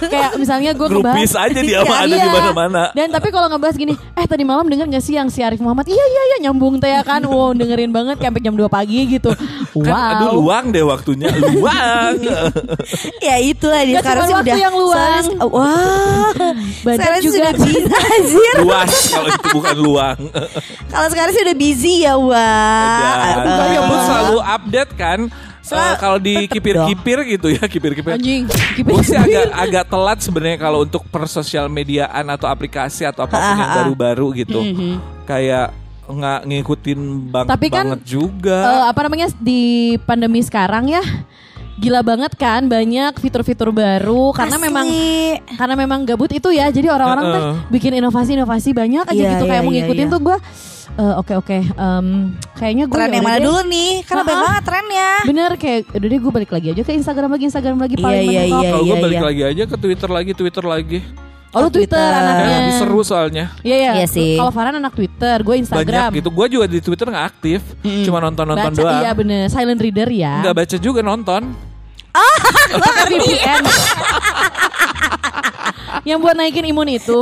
Kayak 0.08 0.30
misalnya 0.36 0.72
gue 0.72 0.88
Grupis 0.88 1.32
aja 1.44 1.60
dia 1.60 1.78
mah 1.80 1.98
ada 2.00 2.16
di 2.16 2.28
mana-mana. 2.28 2.82
Dan 2.90 3.08
tapi 3.08 3.28
kalau 3.28 3.46
ngebahas 3.46 3.74
gini 3.74 3.92
Eh 4.12 4.24
tadi 4.24 4.42
malam 4.42 4.64
denger 4.64 4.86
gak 4.88 5.00
sih 5.00 5.14
yang 5.14 5.26
si 5.26 5.40
Arif 5.40 5.58
Muhammad 5.58 5.84
Iya 5.84 6.00
iya 6.02 6.22
iya 6.26 6.36
nyambung 6.40 6.76
teh 6.76 6.88
ya 6.88 7.00
kan 7.00 7.20
Wow 7.26 7.52
dengerin 7.52 7.90
banget 7.90 8.16
kayak 8.16 8.30
sampai 8.30 8.42
jam 8.42 8.54
2 8.54 8.66
pagi 8.66 8.98
gitu 9.08 9.30
Wow 9.72 9.84
Kan 9.84 10.02
aduh 10.16 10.30
luang 10.36 10.64
deh 10.70 10.82
waktunya. 10.82 11.28
Luang. 11.30 12.14
ya 13.26 13.36
itulah 13.38 13.82
dia 13.82 13.94
Gak 13.94 14.02
sekarang 14.02 14.24
sih 14.24 14.34
waktu 14.34 14.46
udah 14.46 14.58
yang 14.60 14.74
luang. 14.74 15.24
sekarang- 15.24 15.50
Wah. 15.50 16.30
Badan 16.84 16.96
sekarang 16.96 17.18
sih 17.18 17.26
juga. 17.26 17.36
sudah 17.36 17.52
bisa 17.60 17.96
anjir. 18.08 18.54
Luas 18.60 18.92
kalau 19.08 19.28
itu 19.28 19.48
bukan 19.50 19.76
luang. 19.78 20.18
Kalau 20.86 21.08
sekarang 21.08 21.30
sih 21.30 21.42
udah 21.42 21.56
busy 21.56 21.94
ya, 22.00 22.14
wah. 22.14 23.10
Dan 23.34 23.36
Aduh. 23.40 23.74
kamu 23.74 23.96
selalu 24.00 24.38
update 24.40 24.92
kan. 24.94 25.20
Eh, 25.74 25.94
kalau 25.98 26.18
di 26.18 26.34
kipir-kipir 26.46 27.18
gitu 27.36 27.48
ya 27.50 27.64
kipir-kipir. 27.66 28.14
Anjing 28.14 28.46
Gue 28.80 29.02
sih 29.02 29.18
agak 29.18 29.44
agak 29.52 29.84
telat 29.90 30.18
sebenarnya 30.22 30.58
kalau 30.58 30.86
untuk 30.86 31.02
persosial 31.10 31.66
mediaan 31.66 32.24
atau 32.30 32.46
aplikasi 32.46 33.04
atau 33.04 33.26
apa 33.26 33.34
pun 33.34 33.50
yang 33.54 33.60
Ah, 33.60 33.70
ah. 33.70 33.76
baru-baru 33.82 34.26
gitu. 34.44 34.60
Kayak 35.24 35.74
nggak 36.04 36.40
ngikutin 36.44 37.00
banget 37.32 37.50
Tapi 37.56 37.66
kan, 37.72 37.84
banget 37.88 38.02
juga. 38.04 38.58
Eh, 38.60 38.82
Apa 38.92 39.00
namanya 39.08 39.26
di 39.40 39.62
pandemi 40.04 40.44
sekarang 40.44 40.92
ya 40.92 41.00
Gila 41.74 42.00
banget 42.00 42.32
kan 42.34 42.64
banyak 42.64 43.18
fitur-fitur 43.18 43.68
baru 43.68 44.30
karena 44.30 44.54
Asli. 44.54 44.66
memang 44.70 44.86
karena 45.54 45.74
memang 45.74 46.00
gabut 46.02 46.30
itu 46.30 46.48
ya 46.48 46.70
jadi 46.70 46.86
orang-orang 46.88 47.24
teh 47.26 47.42
Heeh. 47.42 47.56
bikin 47.68 47.92
inovasi-inovasi 47.98 48.70
banyak 48.70 49.04
aja 49.04 49.12
Iya, 49.12 49.30
gitu 49.34 49.44
kayak 49.44 49.58
iya, 49.58 49.66
mau 49.66 49.72
iya, 49.72 49.82
ngikutin 49.82 50.06
iya. 50.06 50.12
tuh 50.12 50.20
gue 50.22 50.36
eh, 50.94 51.14
oke 51.18 51.34
oke 51.34 51.58
em, 51.66 52.06
kayaknya 52.54 52.84
gue 52.86 52.94
Tren 52.94 53.10
yang 53.10 53.26
mana 53.26 53.38
dulu 53.40 53.60
nih? 53.66 53.90
Karena 54.02 54.22
banyak 54.22 54.38
Ha-ha. 54.38 54.46
banget 54.46 54.64
trennya. 54.64 55.08
Bener 55.24 55.50
kayak 55.56 55.80
udah 55.90 56.06
deh 56.06 56.20
gue 56.20 56.32
balik 56.32 56.50
lagi 56.52 56.66
aja 56.70 56.82
ke 56.82 56.92
Instagram 56.94 57.30
lagi 57.30 57.44
Instagram 57.44 57.76
lagi 57.76 57.94
Iya, 57.94 58.04
paling 58.04 58.22
iya, 58.22 58.40
mentok. 58.40 58.54
iya. 58.54 58.70
kalau 58.70 58.84
gue 58.84 58.96
balik 59.02 59.18
iya. 59.18 59.26
lagi 59.26 59.42
aja 59.44 59.62
ke 59.66 59.76
Twitter 59.76 60.08
lagi, 60.08 60.30
Twitter 60.32 60.64
lagi. 60.64 60.98
Oh 61.54 61.62
lu 61.62 61.70
Twitter, 61.70 61.94
Twitter. 61.94 62.18
anaknya. 62.18 62.56
Lebih 62.58 62.74
seru 62.82 63.00
soalnya. 63.00 63.44
Iya 63.62 63.76
iya. 63.78 63.92
Iya 64.02 64.06
sih. 64.10 64.34
Kalau 64.34 64.50
Farhan 64.50 64.76
anak 64.76 64.92
Twitter, 64.92 65.36
gue 65.38 65.54
Instagram. 65.62 66.10
Banyak 66.10 66.18
gitu. 66.18 66.28
Gue 66.34 66.46
juga 66.50 66.66
di 66.66 66.78
Twitter 66.82 67.06
nggak 67.06 67.26
aktif, 67.30 67.60
cuma 68.02 68.18
nonton-nonton 68.18 68.72
Baca 68.74 68.80
doang. 68.82 69.00
iya 69.00 69.10
bener, 69.14 69.46
silent 69.46 69.78
reader 69.78 70.10
ya. 70.10 70.42
Nggak 70.42 70.54
baca 70.54 70.76
juga 70.82 71.00
nonton. 71.00 71.42
Pakai 72.14 73.04
VPN. 73.12 73.62
Yang 76.04 76.18
buat 76.20 76.34
naikin 76.34 76.66
imun 76.66 76.88
itu. 76.90 77.18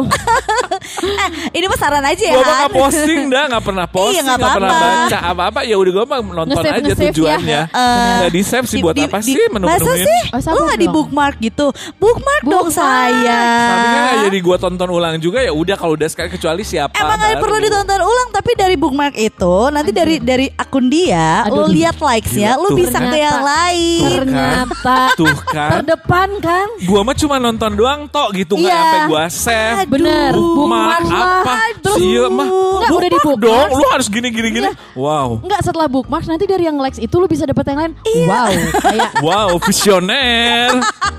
Eh, 1.02 1.28
ini 1.54 1.66
mah 1.66 1.76
saran 1.76 2.02
aja 2.02 2.18
ya. 2.20 2.34
Mah 2.34 2.42
Han. 2.42 2.60
gak 2.64 2.72
posting 2.74 3.20
dah, 3.26 3.44
gak 3.48 3.62
pernah 3.62 3.86
posting, 3.86 4.18
Iya, 4.18 4.22
nggak 4.24 4.38
gak 4.40 4.52
pernah 4.52 4.70
apa-apa. 4.70 4.98
baca 4.98 5.18
apa-apa. 5.24 5.60
Ya 5.62 5.76
udah 5.76 5.92
gue 5.92 6.04
mah 6.04 6.18
nonton 6.20 6.46
Nge-save, 6.52 6.72
aja 6.72 6.82
nge-save 6.82 7.02
ya. 7.02 7.12
tujuannya. 7.12 7.60
Eh, 7.68 8.18
Gak 8.18 8.32
di 8.32 8.42
save 8.42 8.66
sih 8.66 8.76
Di- 8.76 8.82
buat 8.82 8.94
di- 8.94 9.04
apa 9.04 9.18
di- 9.18 9.24
sih 9.24 9.34
Masa 9.36 9.52
menu-menuin? 9.52 10.02
sih? 10.02 10.22
Oh, 10.32 10.52
Lu 10.52 10.60
gak 10.64 10.76
di 10.76 10.86
dong. 10.86 10.94
bookmark 10.94 11.36
gitu? 11.38 11.66
Bookmark, 11.96 12.42
dong 12.44 12.66
Bookmark. 12.66 12.74
sayang. 12.74 13.68
Tapi 13.68 13.86
kan 13.86 14.02
gak 14.02 14.18
jadi 14.24 14.38
gue 14.40 14.56
tonton 14.58 14.88
ulang 14.90 15.14
juga 15.18 15.38
ya 15.40 15.52
udah 15.52 15.76
kalau 15.76 15.92
udah 15.94 16.08
sekali 16.08 16.28
kecuali 16.28 16.62
siapa. 16.62 16.94
Emang 16.96 17.16
gak 17.16 17.38
perlu 17.38 17.56
ditonton 17.58 18.00
ulang 18.00 18.28
tapi 18.32 18.50
dari 18.52 18.74
bookmark 18.74 19.14
itu 19.16 19.54
nanti 19.68 19.90
dari 19.90 20.14
dari 20.18 20.46
akun 20.50 20.86
dia 20.86 21.44
Aduh. 21.44 21.54
lo 21.56 21.66
lihat 21.68 21.98
likes-nya 21.98 22.56
tuh. 22.56 22.74
bisa 22.74 22.98
ke 22.98 23.16
yang 23.16 23.40
lain. 23.40 24.18
Ternyata 24.24 24.81
Tuh 25.14 25.36
kan. 25.46 25.70
terdepan 25.78 26.28
kan. 26.38 26.66
Gua 26.82 27.00
mah 27.02 27.14
cuma 27.14 27.36
nonton 27.36 27.70
doang 27.72 28.00
tok 28.06 28.34
gitu 28.34 28.54
nggak 28.54 28.66
Iya. 28.66 28.82
sampai 28.82 29.00
gua 29.06 29.24
save. 29.26 29.76
Aduh. 29.78 29.90
Bener, 29.92 30.32
lah. 30.34 30.98
apa? 31.40 31.54
Terus 31.78 31.98
Iya 31.98 32.24
mah. 32.26 32.48
Nggak, 32.48 32.90
udah 32.90 33.08
di 33.08 33.18
Bookmark 33.18 33.40
dong. 33.40 33.68
Lu 33.72 33.86
harus 33.88 34.06
gini 34.06 34.28
gini 34.28 34.48
gini. 34.50 34.68
Wow. 34.92 35.28
Enggak 35.38 35.60
setelah 35.62 35.86
bookmark 35.86 36.24
nanti 36.24 36.44
dari 36.44 36.64
yang 36.64 36.76
likes 36.76 36.98
itu 36.98 37.14
lu 37.14 37.26
bisa 37.26 37.44
dapat 37.44 37.64
yang 37.64 37.78
lain. 37.78 37.92
Wow, 38.24 38.50
kayak 38.80 39.10
Wow, 39.26 39.50
visioner. 39.58 40.70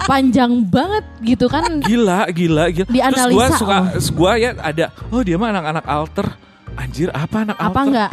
panjang 0.04 0.52
banget 0.66 1.06
gitu 1.22 1.48
kan. 1.48 1.80
Gila, 1.80 2.28
gila, 2.30 2.68
gila. 2.70 2.88
Terus 2.90 3.26
gua 3.30 3.46
suka 3.54 3.78
oh. 3.88 4.12
gua 4.14 4.32
ya 4.36 4.52
ada 4.56 4.92
oh 5.08 5.22
dia 5.22 5.36
mah 5.36 5.50
anak-anak 5.50 5.86
alter. 5.86 6.28
Anjir, 6.74 7.08
apa 7.10 7.46
anak 7.46 7.56
Apa 7.56 7.70
alter? 7.70 7.84
enggak? 7.86 8.12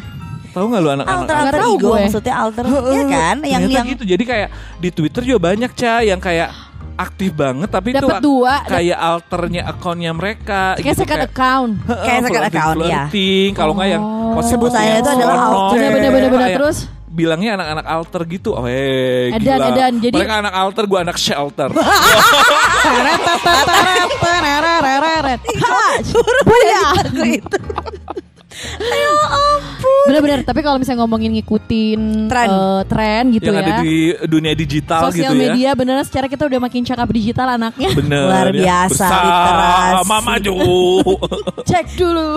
Tahu 0.50 0.64
nggak 0.66 0.80
lu 0.80 0.90
anak-anak 0.92 1.20
Alter 1.20 1.36
alter 1.36 1.60
ego 1.62 1.78
gue. 1.86 1.98
maksudnya 2.02 2.34
alter 2.36 2.64
ya 2.66 3.04
kan 3.06 3.36
yang 3.40 3.62
Ternyata 3.62 3.70
yang 3.72 3.86
gitu. 3.88 4.02
Jadi 4.04 4.24
kayak 4.24 4.48
di 4.76 4.88
Twitter 4.90 5.22
juga 5.24 5.40
banyak 5.46 5.70
Ca 5.72 5.94
yang 6.00 6.18
kayak 6.18 6.50
aktif 6.96 7.32
banget 7.32 7.64
tapi 7.66 7.88
itu 7.90 8.04
dua, 8.20 8.60
dap- 8.60 8.68
kayak 8.68 8.98
alternya 8.98 9.62
akonnya 9.64 10.12
mereka 10.12 10.76
Kayak 10.76 10.84
gitu, 10.86 11.00
second 11.00 11.22
account. 11.24 11.72
Heeh, 11.82 12.04
Kayak 12.04 12.20
second 12.22 12.44
account, 12.44 12.76
ya. 12.76 12.84
flirting. 13.08 13.50
Kalau 13.54 13.72
nggak 13.72 13.88
yang 13.88 14.02
Oh. 14.02 14.36
posting- 14.36 14.52
Sebutannya 14.52 14.94
itu 14.96 15.10
adalah 15.10 15.36
alter. 15.40 15.76
Bener, 15.80 16.10
bener, 16.12 16.30
kayak 16.36 16.58
Terus? 16.60 16.78
bilangnya 17.10 17.50
anak-anak 17.56 17.86
alter 17.88 18.22
gitu. 18.24 18.50
Oh, 18.52 18.62
hey, 18.62 19.32
Edan, 19.32 19.42
gila. 19.58 19.66
edan. 19.72 19.92
Jadi- 19.98 20.14
mereka 20.14 20.34
anak 20.38 20.54
alter, 20.54 20.84
gua 20.86 21.00
anak 21.02 21.16
shelter. 21.16 21.68
Buya 26.42 26.80
lagu 26.94 27.24
itu. 27.24 27.58
Ayo 28.76 29.12
ampun. 29.26 30.04
Bener-bener. 30.06 30.40
Tapi 30.42 30.60
kalau 30.60 30.76
misalnya 30.76 31.00
ngomongin 31.02 31.32
ngikutin 31.32 32.00
Tren. 32.26 32.48
eh, 32.48 32.80
tren 32.84 33.22
gitu 33.30 33.46
yang 33.46 33.56
ya. 33.56 33.64
ada 33.64 33.72
di 33.80 33.94
dunia 34.26 34.52
digital 34.52 35.00
Sosial 35.08 35.32
gitu 35.32 35.34
ya. 35.34 35.40
media 35.48 35.70
beneran 35.72 36.04
secara 36.04 36.26
kita 36.26 36.44
udah 36.44 36.60
makin 36.60 36.82
cakap 36.82 37.08
digital 37.08 37.46
anaknya. 37.50 37.88
Bener. 37.92 38.24
Luar 38.26 38.46
ya. 38.48 38.54
biasa, 38.54 39.06
Bersama 39.06 39.24
literasi. 39.24 40.26
maju. 40.26 40.54
cek 41.70 41.86
dulu, 41.94 42.28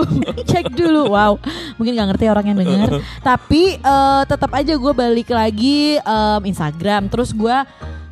cek 0.44 0.66
dulu. 0.72 1.02
Wow, 1.10 1.32
mungkin 1.76 1.92
nggak 1.94 2.08
ngerti 2.16 2.24
orang 2.26 2.44
yang 2.48 2.58
denger. 2.58 2.90
Tapi 3.28 3.62
eh, 3.76 4.22
tetap 4.24 4.50
aja 4.50 4.72
gue 4.72 4.92
balik 4.92 5.28
lagi 5.28 5.96
em, 5.96 6.40
Instagram. 6.44 7.08
Terus 7.08 7.30
gue 7.30 7.56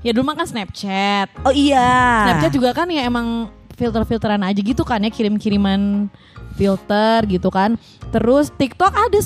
ya 0.03 0.11
dulu 0.11 0.25
mah 0.27 0.37
kan 0.37 0.47
Snapchat. 0.47 1.29
Oh 1.47 1.55
iya. 1.55 2.29
Snapchat 2.29 2.53
juga 2.53 2.75
kan 2.75 2.89
ya 2.89 3.07
emang 3.07 3.49
filter-filteran 3.73 4.43
aja 4.43 4.61
gitu 4.61 4.83
kan 4.83 5.01
ya 5.01 5.09
kirim-kiriman 5.09 6.07
filter 6.53 7.25
gitu 7.27 7.49
kan. 7.49 7.75
Terus 8.09 8.49
TikTok 8.51 8.93
ada 8.93 9.19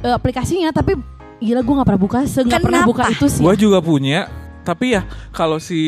eh, 0.00 0.14
aplikasinya 0.14 0.70
tapi 0.70 0.94
gila 1.38 1.60
gue 1.60 1.74
nggak 1.76 1.86
pernah 1.86 2.02
buka, 2.02 2.18
nggak 2.24 2.60
pernah 2.60 2.82
buka 2.82 3.02
itu 3.08 3.26
sih. 3.28 3.42
Gua 3.42 3.54
juga 3.54 3.78
punya. 3.78 4.26
Tapi 4.58 4.92
ya 4.92 5.02
kalau 5.30 5.56
si 5.56 5.80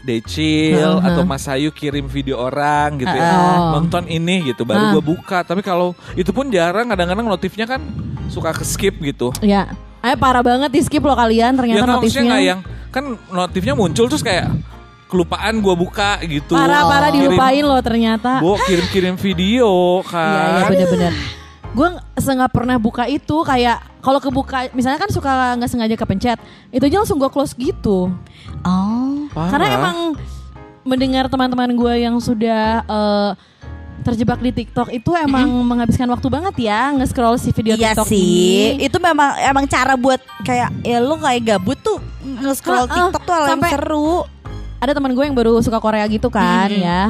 Decil 0.00 0.72
Heeh. 0.72 1.04
atau 1.04 1.20
Mas 1.22 1.44
Ayu 1.44 1.68
kirim 1.68 2.06
video 2.06 2.40
orang 2.40 2.96
gitu 2.96 3.12
ya 3.12 3.28
Heeh. 3.28 3.60
nonton 3.74 4.08
ini 4.08 4.46
gitu 4.46 4.64
baru 4.64 4.88
Ah. 4.88 4.92
gua 4.92 5.04
buka. 5.04 5.38
Tapi 5.42 5.60
kalau 5.60 5.92
itu 6.14 6.30
pun 6.30 6.48
jarang 6.48 6.88
kadang-kadang 6.88 7.26
notifnya 7.26 7.66
kan 7.66 7.82
suka 8.26 8.50
ke 8.50 8.64
skip 8.64 8.96
gitu. 9.00 9.36
Ya, 9.38 9.68
eh 10.00 10.16
parah 10.16 10.40
banget 10.40 10.72
di 10.72 10.80
skip 10.80 11.02
lo 11.02 11.12
kalian 11.12 11.52
Ya 11.52 11.58
ternyata 11.58 11.82
maksudnya 11.84 12.00
notifnya. 12.00 12.24
nggak 12.24 12.42
yang 12.42 12.60
kan 12.88 13.04
notifnya 13.28 13.74
muncul 13.74 14.08
terus 14.08 14.24
kayak 14.24 14.48
kelupaan 15.06 15.62
gua 15.62 15.74
buka 15.74 16.18
gitu. 16.26 16.54
Parah-parah 16.54 17.10
dilupain 17.10 17.62
lo 17.62 17.78
ternyata. 17.78 18.42
Bo 18.42 18.58
kirim-kirim 18.62 19.14
video 19.14 20.02
Iya 20.02 20.10
kan. 20.10 20.50
iya 20.56 20.64
bener-bener. 20.66 21.12
Gue 21.76 21.88
nggak 22.16 22.52
pernah 22.52 22.76
buka 22.80 23.04
itu 23.04 23.36
kayak 23.44 24.00
kalau 24.00 24.16
kebuka 24.16 24.72
misalnya 24.72 24.96
kan 24.96 25.10
suka 25.12 25.54
nggak 25.60 25.68
sengaja 25.68 25.94
kepencet 25.94 26.38
itu 26.72 26.82
aja 26.82 26.96
langsung 27.04 27.20
gue 27.20 27.28
close 27.28 27.52
gitu. 27.54 28.08
Oh. 28.64 29.28
Parah. 29.30 29.50
Karena 29.52 29.66
emang 29.76 29.96
mendengar 30.82 31.28
teman-teman 31.28 31.74
gue 31.74 31.94
yang 32.00 32.16
sudah 32.16 32.80
eh, 32.80 33.30
terjebak 34.02 34.38
di 34.38 34.54
TikTok 34.54 34.94
itu 34.94 35.10
emang 35.12 35.50
menghabiskan 35.66 36.06
waktu 36.06 36.30
banget 36.30 36.54
ya 36.62 36.94
nge-scroll 36.94 37.34
si 37.36 37.50
video 37.50 37.74
Iya 37.74 37.90
TikTok 37.90 38.06
sih, 38.06 38.78
ini. 38.78 38.86
itu 38.86 38.96
memang 39.02 39.34
emang 39.42 39.66
cara 39.66 39.98
buat 39.98 40.22
kayak 40.46 40.86
ya 40.86 40.98
lu 41.02 41.18
kayak 41.18 41.42
gabut 41.42 41.74
tuh 41.82 41.98
nge-scroll 42.22 42.86
Heeh, 42.86 42.94
TikTok 43.10 43.22
tuh 43.26 43.34
hal 43.34 43.44
yang 43.50 43.62
seru. 43.66 44.12
Ada 44.76 44.92
teman 44.92 45.16
gue 45.16 45.24
yang 45.24 45.32
baru 45.32 45.56
suka 45.64 45.80
Korea 45.80 46.04
gitu 46.06 46.28
kan 46.28 46.68
Mm-mm. 46.68 46.84
ya. 46.84 47.02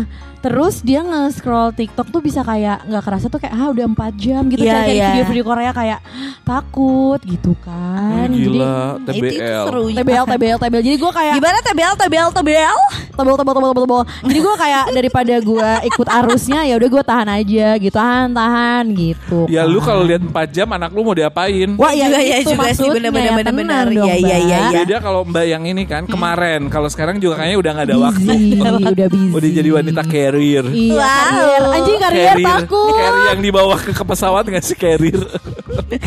Terus 0.47 0.79
dia 0.79 1.03
nge-scroll 1.03 1.75
TikTok 1.75 2.07
tuh 2.07 2.23
bisa 2.23 2.47
kayak 2.47 2.87
nggak 2.87 3.03
kerasa 3.03 3.27
tuh 3.27 3.43
kayak 3.43 3.51
ah 3.51 3.67
udah 3.67 3.83
4 3.91 4.15
jam 4.15 4.47
gitu 4.47 4.63
Iya, 4.63 4.79
cari 4.79 4.93
iya. 4.95 5.07
video-video 5.11 5.43
Korea 5.43 5.71
kayak 5.75 5.99
takut 6.47 7.19
gitu 7.27 7.59
kan. 7.67 8.31
Ih, 8.31 8.47
Jadi 8.47 8.47
Gila, 8.47 8.79
Itu, 9.03 9.11
itu 9.11 9.27
TBL. 9.27 9.65
seru. 9.67 9.83
TBL 9.91 10.25
TBL 10.25 10.59
TBL. 10.63 10.83
Jadi 10.87 10.97
gue 10.97 11.13
kayak 11.13 11.33
Gimana 11.35 11.59
TBL 11.61 11.95
TBL 11.99 12.31
TBL? 12.31 12.79
tebel 13.17 13.33
tebel 13.35 13.55
tebel 13.57 13.71
tebel 13.73 13.85
tebel. 13.89 14.03
Jadi 14.23 14.39
gue 14.39 14.55
kayak 14.57 14.85
daripada 14.93 15.35
gue 15.41 15.71
ikut 15.89 16.09
arusnya 16.13 16.61
ya 16.63 16.75
udah 16.77 16.89
gue 16.93 17.03
tahan 17.03 17.29
aja 17.33 17.67
gitu, 17.81 17.95
tahan 17.97 18.29
tahan 18.31 18.85
gitu. 18.93 19.39
Ya 19.49 19.65
lu 19.65 19.81
kalau 19.81 20.05
lihat 20.05 20.21
4 20.21 20.31
jam 20.53 20.69
anak 20.71 20.93
lu 20.93 21.01
mau 21.01 21.17
diapain? 21.17 21.75
Wah 21.75 21.91
ya 21.91 22.07
Juga, 22.07 22.21
itu 22.21 22.29
ya, 22.29 22.39
juga 22.45 22.69
sih, 22.71 22.87
ya, 22.87 23.33
tenang 23.43 23.89
dong, 23.89 24.07
Iya, 24.07 24.15
iya, 24.21 24.37
iya, 24.37 24.57
Mbak. 24.61 24.69
iya. 24.69 24.79
Beda 24.85 24.97
kalau 25.01 25.21
Mbak 25.25 25.45
yang 25.49 25.65
ini 25.65 25.83
kan 25.89 26.05
kemarin. 26.05 26.69
Kalau 26.69 26.87
sekarang 26.87 27.17
juga 27.17 27.41
kayaknya 27.41 27.59
udah 27.59 27.71
nggak 27.73 27.87
ada 27.89 27.97
waktu. 27.99 28.29
Udah 28.93 29.09
busy. 29.09 29.29
Udah 29.33 29.51
jadi 29.59 29.71
wanita 29.73 30.03
carrier. 30.37 30.65
Iya, 30.69 30.93
Wow. 30.93 31.09
karier. 31.09 31.63
Anjing 31.73 31.99
karier 31.99 32.37
takut. 32.39 32.93
Carrier 32.93 33.25
yang 33.27 33.41
dibawa 33.41 33.75
ke, 33.75 33.91
ke 33.91 34.05
pesawat 34.05 34.45
nggak 34.45 34.61
sih 34.63 34.77
carrier? 34.77 35.23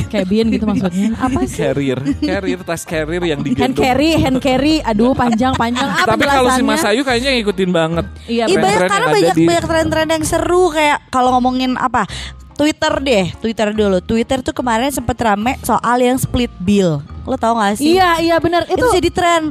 Cabin 0.07 0.45
gitu 0.49 0.65
maksudnya. 0.65 1.09
Apa 1.17 1.39
sih? 1.43 1.57
carrier, 1.57 1.97
carrier 2.19 2.59
tas 2.61 2.83
carrier 2.83 3.23
yang 3.25 3.39
Hand 3.39 3.47
digendong. 3.47 3.73
carry, 3.75 4.09
hand 4.15 4.37
carry. 4.39 4.75
Aduh 4.81 5.13
panjang 5.13 5.53
panjang. 5.55 5.87
Apa 5.87 6.13
Tapi 6.13 6.23
kalau 6.23 6.49
si? 6.51 6.61
Mas 6.61 6.85
Ayu 6.85 7.01
kayaknya 7.01 7.33
ngikutin 7.35 7.71
banget. 7.71 8.05
Iya, 8.25 8.45
banyak 8.45 8.59
Tren-tren 8.59 8.89
karena 8.89 9.07
banyak 9.09 9.35
di- 9.35 9.47
banyak 9.47 9.65
tren-tren 9.65 10.07
yang 10.11 10.23
seru 10.23 10.69
kayak 10.69 11.09
kalau 11.09 11.33
ngomongin 11.33 11.73
apa 11.75 12.05
Twitter 12.53 12.93
deh, 12.99 13.25
Twitter 13.39 13.71
dulu. 13.71 13.97
Twitter 13.99 14.43
tuh 14.43 14.51
kemarin 14.51 14.91
sempet 14.91 15.15
rame 15.17 15.55
soal 15.63 15.97
yang 15.97 16.19
split 16.19 16.51
bill. 16.59 16.99
Lo 17.23 17.35
tau 17.35 17.55
gak 17.55 17.79
sih? 17.79 17.95
Iya 17.95 18.19
iya 18.19 18.35
benar 18.37 18.67
itu, 18.67 18.75
itu. 18.77 18.87
jadi 18.93 19.09
tren. 19.09 19.43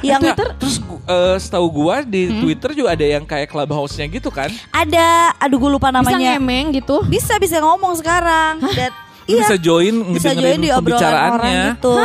Yang 0.00 0.20
Twitter 0.22 0.48
terus 0.54 0.76
eh, 1.04 1.36
setahu 1.36 1.66
gua 1.68 2.00
di 2.00 2.30
Twitter 2.38 2.70
juga 2.72 2.92
ada 2.92 3.02
yang 3.02 3.22
kayak 3.22 3.46
clubhouse-nya 3.46 4.06
gitu 4.06 4.28
kan? 4.28 4.50
ada, 4.70 5.34
aduh 5.36 5.58
gue 5.58 5.70
lupa 5.70 5.88
Bisa 5.88 5.96
namanya. 5.98 6.36
ngemeng 6.36 6.66
gitu. 6.74 7.02
Bisa 7.04 7.34
bisa 7.36 7.58
ngomong 7.58 7.94
sekarang. 7.94 8.62
Dan 8.70 8.90
Lu 9.26 9.38
bisa 9.38 9.56
join 9.56 9.94
bisa 10.10 10.32
join 10.32 10.56
di 10.56 10.70
obrolan 10.70 10.96
orang 10.96 11.12
pembicaraannya. 11.42 11.62
gitu. 11.74 11.96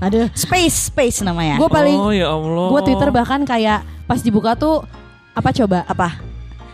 Aduh. 0.00 0.26
Space, 0.32 0.88
space 0.88 1.18
namanya. 1.20 1.54
Gue 1.56 1.68
paling 1.68 1.94
Oh 1.94 2.10
ya 2.10 2.26
Allah. 2.28 2.66
gue 2.68 2.80
Twitter 2.82 3.08
bahkan 3.10 3.40
kayak 3.42 3.80
pas 4.02 4.18
dibuka 4.18 4.54
tuh 4.54 4.82
apa 5.32 5.50
coba? 5.52 5.84
apa? 5.86 6.31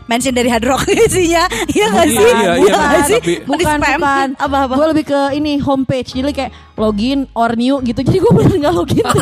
Mention 0.08 0.32
dari 0.32 0.48
Hard 0.48 0.64
Rock 0.64 0.88
isinya. 1.06 1.44
Iya 1.68 1.86
gak 1.90 2.06
iya, 2.06 2.16
sih? 2.16 2.24
iya, 2.26 2.34
iya, 2.34 2.52
Bukan 2.58 3.00
sih? 3.04 3.20
tapi- 3.20 3.38
Di 3.38 3.44
Bukan, 3.44 3.76
spam. 3.76 3.98
bukan. 4.00 4.28
Apa-apa? 4.40 4.72
Gue 4.72 4.86
lebih 4.90 5.04
ke 5.06 5.20
ini 5.32 5.52
homepage. 5.58 6.08
Jadi 6.10 6.32
kayak 6.32 6.50
login 6.74 7.28
or 7.32 7.52
new 7.54 7.78
gitu. 7.80 8.00
Jadi 8.00 8.18
gue 8.18 8.32
bener 8.32 8.54
nggak 8.58 8.74
login. 8.74 9.04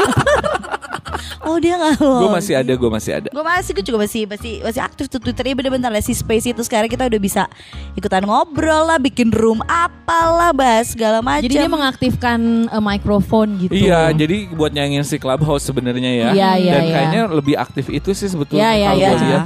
Oh 1.46 1.62
dia 1.62 1.78
gak 1.78 2.02
loh. 2.02 2.26
Gue 2.26 2.30
masih 2.34 2.58
ada, 2.58 2.72
gue 2.74 2.90
masih 2.90 3.12
ada. 3.14 3.28
Gue 3.30 3.40
masih, 3.40 3.70
gue 3.70 3.84
juga 3.86 4.02
masih 4.02 4.26
masih 4.26 4.52
masih 4.60 4.82
aktif 4.82 5.06
tuh 5.06 5.22
Twitter. 5.22 5.46
Iya 5.46 5.54
bener-bener 5.54 5.88
lah 5.88 6.02
si 6.02 6.10
Space 6.10 6.42
itu 6.44 6.58
sekarang 6.60 6.90
kita 6.90 7.06
udah 7.06 7.20
bisa 7.22 7.46
ikutan 7.94 8.26
ngobrol 8.26 8.82
lah, 8.84 8.98
bikin 8.98 9.30
room 9.30 9.62
apalah, 9.64 10.50
bahas 10.50 10.90
segala 10.90 11.22
macam. 11.22 11.46
Jadi 11.46 11.54
dia 11.56 11.70
mengaktifkan 11.70 12.38
eh, 12.66 12.82
mikrofon 12.82 13.62
gitu. 13.62 13.72
Iya, 13.72 14.10
jadi 14.12 14.50
buat 14.52 14.74
nyanyiin 14.74 15.06
si 15.06 15.16
clubhouse 15.16 15.62
sebenarnya 15.62 16.10
ya. 16.10 16.28
Iya, 16.34 16.50
iya, 16.58 16.72
Dan 16.72 16.82
iya. 16.82 16.92
kayaknya 16.92 17.22
lebih 17.30 17.54
aktif 17.54 17.86
itu 17.88 18.10
sih 18.10 18.26
sebetulnya 18.26 18.66
Iya, 18.66 18.72
iya, 18.74 18.88
kalau 18.90 18.98
iya. 18.98 19.10
lihat. 19.22 19.44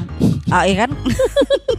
Ah 0.50 0.66
iya 0.66 0.86
kan? 0.86 0.90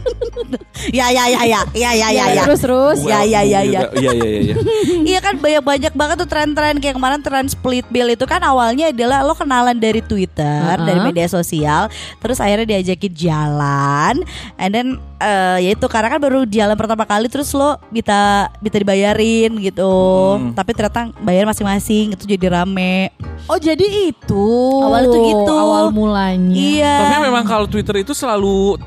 ya 0.98 1.06
ya 1.08 1.24
ya 1.26 1.42
ya 1.44 1.60
ya 1.72 1.90
ya 1.92 2.08
ya 2.10 2.24
ya. 2.32 2.42
Terus 2.46 2.60
terus. 2.60 2.98
Ya, 3.02 3.22
ya, 3.24 3.40
ya, 3.42 3.60
ya. 3.64 3.80
Iya, 3.92 4.12
iya, 4.12 4.12
iya, 4.12 4.40
iya. 4.42 4.54
Iya 5.12 5.18
kan 5.20 5.34
banyak 5.36 5.62
banyak 5.62 5.92
banget 5.92 6.16
tuh 6.22 6.28
tren-tren 6.30 6.78
kayak 6.78 6.94
kemarin 6.96 7.20
tren 7.20 7.46
split 7.46 7.84
bill 7.90 8.08
itu 8.08 8.24
kan 8.24 8.40
awalnya 8.40 8.88
adalah 8.88 9.20
lo 9.22 9.34
kenalan 9.34 9.76
dari 9.76 10.00
Twitter, 10.00 10.78
dari 10.78 11.00
media 11.02 11.26
sosial, 11.26 11.90
terus 12.18 12.38
akhirnya 12.38 12.78
diajakin 12.78 13.12
jalan, 13.12 14.14
and 14.56 14.70
then 14.72 14.88
eh, 15.18 15.68
ya 15.68 15.70
itu 15.74 15.86
karena 15.86 16.08
kan 16.08 16.20
baru 16.22 16.46
jalan 16.46 16.76
pertama 16.78 17.04
kali 17.04 17.26
terus 17.26 17.50
lo 17.52 17.76
bisa 17.90 18.48
bisa 18.58 18.76
dibayarin 18.78 19.52
gitu, 19.58 19.94
Hmm. 20.38 20.54
tapi 20.54 20.72
ternyata 20.72 21.10
bayar 21.20 21.44
masing-masing 21.44 22.14
itu 22.14 22.24
jadi 22.24 22.62
rame. 22.62 23.10
Oh 23.50 23.58
jadi 23.58 23.84
itu. 24.08 24.48
Awal 24.82 25.10
tuh 25.10 25.20
gitu. 25.20 25.52
Awal 25.52 25.84
mulanya. 25.90 26.54
Iya. 26.54 26.96
Tapi 27.10 27.16
memang 27.26 27.44
kalau 27.44 27.66
Twitter 27.66 28.00
itu 28.00 28.14
selalu 28.14 28.78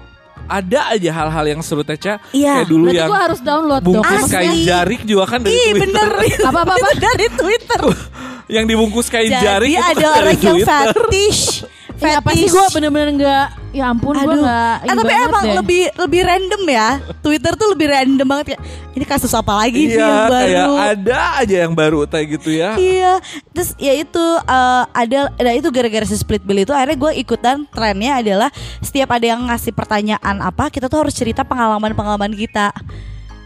ada 0.48 0.80
aja 0.90 1.10
hal-hal 1.12 1.46
yang 1.48 1.62
seru 1.62 1.82
Teca. 1.82 2.22
Iya, 2.32 2.62
Kayak 2.62 2.70
dulu 2.70 2.84
Berarti 2.86 2.98
yang 2.98 3.12
harus 3.12 3.40
download 3.42 3.82
dong. 3.82 3.94
bungkus 3.98 4.22
Asli. 4.24 4.34
kain 4.34 4.56
jarik 4.64 5.02
juga 5.04 5.26
kan 5.26 5.40
dari 5.42 5.54
Ih 5.54 5.66
Twitter. 5.72 5.84
bener 5.84 6.10
Apa, 6.50 6.60
apa, 6.64 6.74
dari 6.96 7.28
Twitter 7.32 7.82
yang 8.46 8.66
dibungkus 8.66 9.10
kain 9.10 9.28
Jadi 9.28 9.42
jarik 9.42 9.74
ada 9.74 9.94
dari 9.94 10.06
orang 10.06 10.38
yang 10.38 10.42
Twitter. 10.54 10.86
Fetish 12.06 12.14
Eh, 12.14 12.22
apa 12.22 12.30
sih 12.38 12.48
gue 12.54 12.66
bener-bener 12.78 13.10
gak 13.18 13.48
Ya 13.76 13.92
ampun 13.92 14.16
gue 14.16 14.36
gak 14.40 14.76
eh, 14.86 14.96
tapi 14.96 15.14
emang 15.20 15.44
lebih 15.60 15.84
lebih 16.00 16.22
random 16.24 16.62
ya. 16.70 16.90
Twitter 17.20 17.54
tuh 17.60 17.68
lebih 17.76 17.92
random 17.92 18.24
banget 18.24 18.56
ya. 18.56 18.60
Ini 18.96 19.04
kasus 19.04 19.36
apa 19.36 19.52
lagi 19.52 19.92
nih 19.92 20.00
Iya, 20.00 20.08
yang 20.08 20.32
kayak 20.32 20.56
baru? 20.56 20.74
ada 20.80 21.20
aja 21.44 21.56
yang 21.68 21.74
baru 21.76 21.98
kayak 22.08 22.28
gitu 22.40 22.50
ya. 22.56 22.80
Iya, 22.80 23.14
terus 23.52 23.76
ya 23.76 23.94
itu 24.00 24.26
eh, 24.48 24.84
ada, 24.96 25.20
nah 25.36 25.54
itu 25.54 25.68
gara-gara 25.76 26.08
si 26.08 26.16
split 26.16 26.46
bill 26.48 26.64
itu 26.64 26.72
akhirnya 26.72 26.96
gue 26.96 27.12
ikutan 27.20 27.68
trennya 27.68 28.24
adalah 28.24 28.50
setiap 28.80 29.12
ada 29.12 29.26
yang 29.36 29.42
ngasih 29.52 29.76
pertanyaan 29.76 30.40
apa 30.40 30.72
kita 30.72 30.88
tuh 30.88 31.04
harus 31.04 31.16
cerita 31.18 31.44
pengalaman-pengalaman 31.44 32.32
kita. 32.32 32.72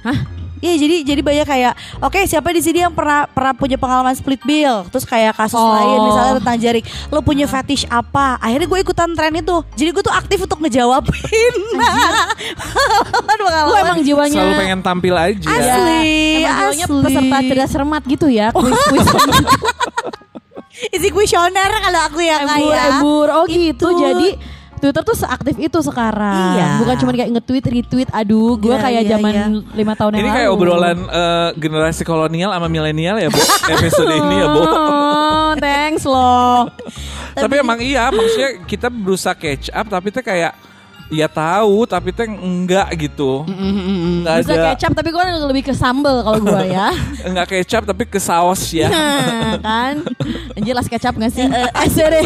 Hah? 0.05 0.38
Iya 0.59 0.75
jadi 0.77 0.95
jadi 1.05 1.21
banyak 1.21 1.45
kayak 1.45 1.73
oke 1.99 2.19
siapa 2.21 2.49
di 2.49 2.59
sini 2.59 2.79
yang 2.81 2.91
pernah 2.91 3.23
pernah 3.25 3.53
punya 3.53 3.75
pengalaman 3.75 4.11
split 4.11 4.39
bill? 4.41 4.83
Terus 4.87 5.03
kayak 5.03 5.33
kasus 5.33 5.55
Oh. 5.55 5.71
lain 5.71 5.97
misalnya 6.03 6.33
tentang 6.37 6.57
jarik 6.57 6.83
lo 7.07 7.19
punya 7.19 7.45
fetish 7.45 7.87
apa? 7.87 8.35
Akhirnya 8.37 8.65
gue 8.65 8.79
ikutan 8.79 9.09
tren 9.11 9.31
itu. 9.33 9.55
Jadi 9.73 9.89
gue 9.89 10.01
tuh 10.01 10.11
aktif 10.11 10.39
untuk 10.41 10.59
ngejawabin. 10.59 11.53
Pengalaman 13.39 13.65
Lu 13.65 13.75
emang 13.77 13.99
jiwanya 13.99 14.35
Selalu 14.35 14.53
pengen 14.57 14.79
tampil 14.79 15.15
aja. 15.15 15.47
asli 15.47 16.03
Emang 16.39 16.55
jiwanya 16.75 16.85
asli. 16.85 17.03
peserta 17.03 17.37
cerdas 17.41 17.71
cermat 17.71 18.03
gitu 18.05 18.27
ya 18.27 18.47
Kuis-kuis 18.55 19.07
isi 20.89 21.09
kuesioner 21.09 21.67
kalau 21.73 22.01
aku 22.07 22.19
yang 22.21 22.39
embur, 22.41 22.71
kayak. 22.71 22.87
embur 22.93 23.27
Oh 23.33 23.43
gitu 23.43 23.75
Itu. 23.85 23.99
jadi 23.99 24.29
Twitter 24.79 25.03
tuh 25.03 25.17
seaktif 25.17 25.55
itu 25.59 25.79
sekarang 25.83 26.55
Iya. 26.55 26.67
Bukan 26.81 26.95
cuma 27.03 27.11
kayak 27.11 27.29
nge-tweet, 27.35 27.65
retweet 27.67 28.09
Aduh 28.09 28.55
gue 28.55 28.73
Iya, 28.73 28.81
kayak 28.81 29.01
iya, 29.03 29.11
zaman 29.15 29.33
iya. 29.35 29.45
lima 29.75 29.93
tahun 29.93 30.11
yang 30.15 30.21
Ini 30.23 30.29
lalu 30.29 30.37
kayak 30.39 30.49
obrolan 30.55 30.97
eh, 31.05 31.49
generasi 31.59 32.01
kolonial 32.07 32.49
sama 32.55 32.67
milenial 32.71 33.19
ya, 33.19 33.29
Bu. 33.29 33.41
Episode 33.75 34.11
ini 34.15 34.35
ya, 34.39 34.47
Bu. 34.47 34.61
Oh, 34.63 35.51
thanks 35.59 36.03
loh 36.07 36.71
tapi 37.41 37.55
emang 37.61 37.79
iya, 37.79 38.09
maksudnya 38.09 38.49
kita 38.65 38.87
berusaha 38.91 39.35
catch 39.35 39.69
up 39.71 39.87
tapi 39.87 40.11
tuh 40.11 40.23
kayak 40.25 40.53
ya 41.09 41.25
tahu 41.25 41.89
tapi 41.89 42.13
tuh 42.13 42.29
enggak 42.29 42.85
gitu. 42.93 43.41
Enggak 43.49 44.45
Bisa 44.45 44.53
ada 44.53 44.65
kecap 44.77 44.91
tapi 44.93 45.09
gue 45.09 45.23
lebih 45.49 45.63
ke 45.65 45.73
sambel 45.73 46.21
kalau 46.21 46.37
gue 46.37 46.63
ya 46.69 46.93
enggak 47.29 47.47
kecap 47.49 47.81
tapi 47.85 48.05
ke 48.05 48.21
saus 48.21 48.69
ya. 48.69 48.89
Nah, 48.89 49.57
kan 49.57 50.05
Anjir 50.53 50.73
las 50.77 50.85
kecap 50.85 51.17
gak 51.17 51.33
sih? 51.33 51.45
Asere 51.73 52.21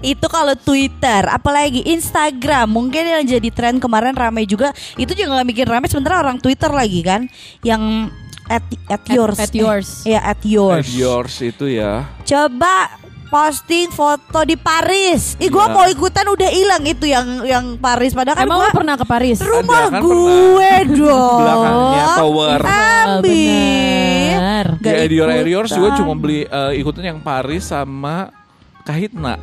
itu 0.00 0.26
kalau 0.26 0.56
Twitter, 0.56 1.22
apalagi 1.28 1.84
Instagram, 1.92 2.66
mungkin 2.70 3.04
yang 3.04 3.24
jadi 3.26 3.48
tren 3.52 3.76
kemarin 3.76 4.16
ramai 4.16 4.48
juga. 4.48 4.72
Itu 4.96 5.12
juga 5.12 5.38
nggak 5.38 5.48
bikin 5.52 5.66
ramai 5.68 5.88
sementara 5.92 6.24
orang 6.24 6.40
Twitter 6.40 6.72
lagi 6.72 7.00
kan, 7.04 7.28
yang 7.60 8.08
at, 8.50 8.64
at 8.90 9.04
yours, 9.06 9.38
at 9.38 9.52
yours. 9.54 9.88
Eh, 10.02 10.16
ya 10.16 10.20
at 10.24 10.40
yours. 10.42 10.86
At 10.86 10.90
yours 10.90 11.34
itu 11.44 11.66
ya. 11.70 12.08
Coba 12.26 12.98
posting 13.30 13.88
foto 13.88 14.42
di 14.42 14.54
Paris. 14.54 15.38
Ih, 15.38 15.46
gua 15.46 15.64
Iya. 15.64 15.72
mau 15.72 15.86
ikutan 15.86 16.26
udah 16.26 16.50
hilang 16.50 16.82
itu 16.84 17.06
yang 17.06 17.26
yang 17.42 17.64
Paris. 17.76 18.10
Padahal 18.10 18.34
kan 18.34 18.44
Emang 18.44 18.58
gua 18.58 18.66
lu 18.66 18.74
pernah 18.74 18.94
ke 18.94 19.06
Paris? 19.06 19.38
rumah 19.38 19.86
kan 19.88 20.02
gue 20.02 20.72
dong. 20.98 21.40
Belakangnya 21.40 22.04
tower. 22.12 22.58
Ambil. 22.60 23.22
bener. 23.22 24.66
Di 24.76 24.84
Gak 24.84 24.98
Edior 25.00 25.28
Ediors 25.32 25.70
juga 25.70 25.88
cuma 25.94 26.12
beli 26.12 26.42
eh, 26.42 26.72
ikutan 26.76 27.04
yang 27.06 27.18
Paris 27.20 27.64
sama 27.64 28.34
Kahitna. 28.82 29.38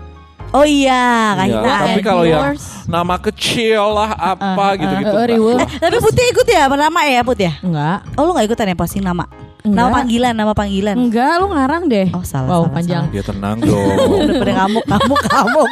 Oh 0.49 0.63
iya, 0.63 1.35
Iya, 1.35 1.37
Kahitna. 1.37 1.73
tapi 1.77 1.99
At 1.99 2.05
kalau 2.05 2.23
yang 2.23 2.55
nama 2.87 3.15
kecil 3.17 3.83
lah 3.83 4.15
apa 4.15 4.63
gitu-gitu. 4.75 5.07
uh, 5.07 5.15
enggak. 5.15 5.27
Riwul. 5.29 5.57
Eh, 5.59 5.67
tapi 5.77 5.97
Putih 5.99 6.25
ikut 6.31 6.47
ya 6.47 6.67
nama 6.67 6.99
ya 7.03 7.19
Put 7.19 7.35
ya? 7.37 7.51
Enggak. 7.59 7.99
Oh 8.15 8.23
lu 8.23 8.31
gak 8.31 8.47
ikutan 8.47 8.67
ya 8.67 8.75
posting 8.75 9.03
nama? 9.03 9.27
Enggak. 9.67 9.83
Nama 9.83 9.91
panggilan, 9.93 10.33
nama 10.33 10.53
panggilan. 10.53 10.95
Enggak, 10.97 11.31
lu 11.37 11.45
ngarang 11.49 11.83
deh. 11.85 12.07
Oh 12.09 12.23
salah, 12.23 12.47
Wow, 12.47 12.61
salah, 12.61 12.73
panjang. 12.73 13.03
Ya 13.11 13.21
tenang 13.21 13.57
dong. 13.59 13.97
Udah 14.23 14.35
pada 14.37 14.53
ngamuk, 14.57 14.85
ngamuk, 14.85 15.19
ngamuk. 15.25 15.69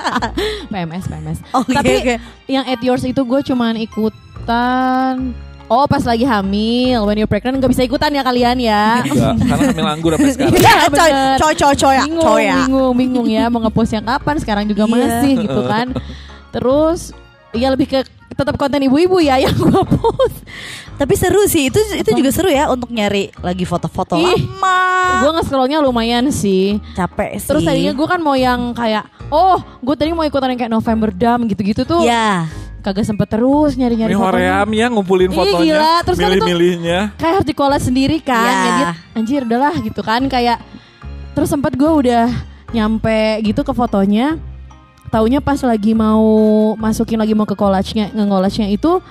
PMS, 0.70 1.04
PMS. 1.06 1.38
Oke, 1.52 1.72
Tapi 1.72 1.92
oke. 1.96 2.14
yang 2.46 2.64
at 2.64 2.80
yours 2.80 3.02
itu 3.02 3.20
gue 3.20 3.40
cuman 3.44 3.74
ikutan 3.76 5.32
Oh 5.66 5.86
pas 5.86 6.02
lagi 6.02 6.22
hamil 6.22 6.98
When 7.00 7.14
you're 7.14 7.30
pregnant 7.30 7.56
gak 7.56 7.70
bisa 7.70 7.86
ikutan 7.86 8.10
ya 8.10 8.22
kalian 8.22 8.58
ya 8.58 9.06
Enggak, 9.06 9.34
karena 9.40 9.64
hamil 9.70 9.86
anggur 9.88 10.10
sampai 10.12 10.32
sekarang. 10.34 10.52
Iya, 10.52 10.74
coy, 10.88 11.10
coy, 11.38 11.54
coy, 11.54 11.74
coy, 11.76 11.94
ya, 11.94 12.02
bingung, 12.02 12.24
coy 12.24 12.42
ya. 12.42 12.54
bingung, 12.58 12.92
bingung 12.96 13.26
ya 13.28 13.44
mau 13.46 13.60
ngepost 13.60 13.92
yang 13.92 14.02
kapan 14.02 14.36
sekarang 14.36 14.64
juga 14.66 14.82
Iya. 14.84 14.92
masih 14.92 15.32
gitu 15.40 15.60
kan. 15.64 15.86
Terus 16.50 17.14
ya 17.52 17.68
lebih 17.68 17.86
ke 17.86 17.98
tetap 18.30 18.54
konten 18.54 18.80
ibu-ibu 18.80 19.18
ya 19.18 19.36
yang 19.38 19.52
gue 19.60 19.82
post. 19.90 20.46
Tapi 20.94 21.14
seru 21.14 21.44
sih, 21.44 21.66
itu 21.66 21.80
itu 21.94 22.10
juga 22.12 22.28
seru 22.28 22.46
ya 22.46 22.68
untuk 22.68 22.88
nyari 22.88 23.32
lagi 23.38 23.64
foto-foto 23.64 24.16
lama. 24.16 24.80
Gue 25.18 25.30
nge-scrollnya 25.32 25.80
lumayan 25.80 26.28
sih. 26.28 26.76
Capek 26.92 27.36
sih. 27.36 27.48
Terus 27.48 27.64
tadinya 27.64 27.92
gue 27.92 28.06
kan 28.06 28.20
mau 28.20 28.36
yang 28.36 28.72
kayak 28.72 29.08
oh 29.28 29.56
gue 29.80 29.94
tadi 29.94 30.12
mau 30.12 30.22
ikutan 30.22 30.52
yang 30.52 30.60
kayak 30.60 30.72
November 30.72 31.08
Dam 31.10 31.44
gitu-gitu 31.46 31.84
tuh. 31.84 32.04
ya. 32.04 32.44
Kagak 32.80 33.04
sempet 33.04 33.28
terus 33.28 33.76
nyari-nyari 33.76 34.08
Ini 34.08 34.16
fotonya. 34.16 34.32
Hoream 34.56 34.68
ya 34.72 34.86
ngumpulin 34.88 35.28
Ih, 35.28 35.36
fotonya. 35.36 35.60
gila. 35.60 35.94
Terus 36.00 36.16
kan 36.16 36.24
itu- 36.24 36.32
milih-milihnya. 36.40 36.98
Kayak 37.16 37.32
harus 37.34 37.46
di-collage 37.46 37.84
sendiri 37.84 38.16
kan. 38.20 38.40
Ya. 38.40 38.56
Ngedit, 38.56 38.88
anjir 39.14 39.40
udahlah 39.44 39.74
gitu 39.78 40.00
kan 40.00 40.20
kayak 40.26 40.58
terus 41.32 41.48
sempet 41.48 41.76
gue 41.76 41.88
udah 41.88 42.28
nyampe 42.70 43.20
gitu 43.42 43.60
ke 43.60 43.72
fotonya. 43.72 44.36
Taunya 45.10 45.42
pas 45.42 45.58
lagi 45.66 45.90
mau 45.90 46.22
masukin 46.78 47.18
lagi 47.18 47.34
mau 47.34 47.42
ke 47.42 47.58
collage-nya, 47.58 48.14
nge-collage-nya 48.14 48.70
itu 48.70 49.02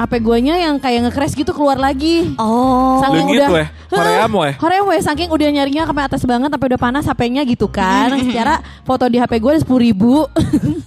HP 0.00 0.12
guanya 0.24 0.56
yang 0.56 0.80
kayak 0.80 1.10
nge-crash 1.10 1.36
gitu 1.36 1.52
keluar 1.52 1.76
lagi. 1.76 2.32
Oh. 2.40 3.04
Saking 3.04 3.26
Lengit 3.26 3.36
udah 3.36 3.48
weh, 3.52 3.66
Hoream 3.92 4.32
weh. 4.32 4.52
Korea 4.56 4.80
weh 4.80 5.00
saking 5.02 5.28
udah 5.28 5.50
nyarinya 5.52 5.84
sampai 5.84 6.04
atas 6.08 6.22
banget 6.24 6.48
sampai 6.48 6.66
udah 6.72 6.80
panas 6.80 7.04
HP-nya 7.04 7.42
gitu 7.44 7.68
kan. 7.68 8.08
Secara 8.24 8.64
foto 8.86 9.04
di 9.12 9.20
HP 9.20 9.36
gue 9.36 9.50
ada 9.52 9.60
sepuluh 9.60 9.82
ribu. 9.84 10.24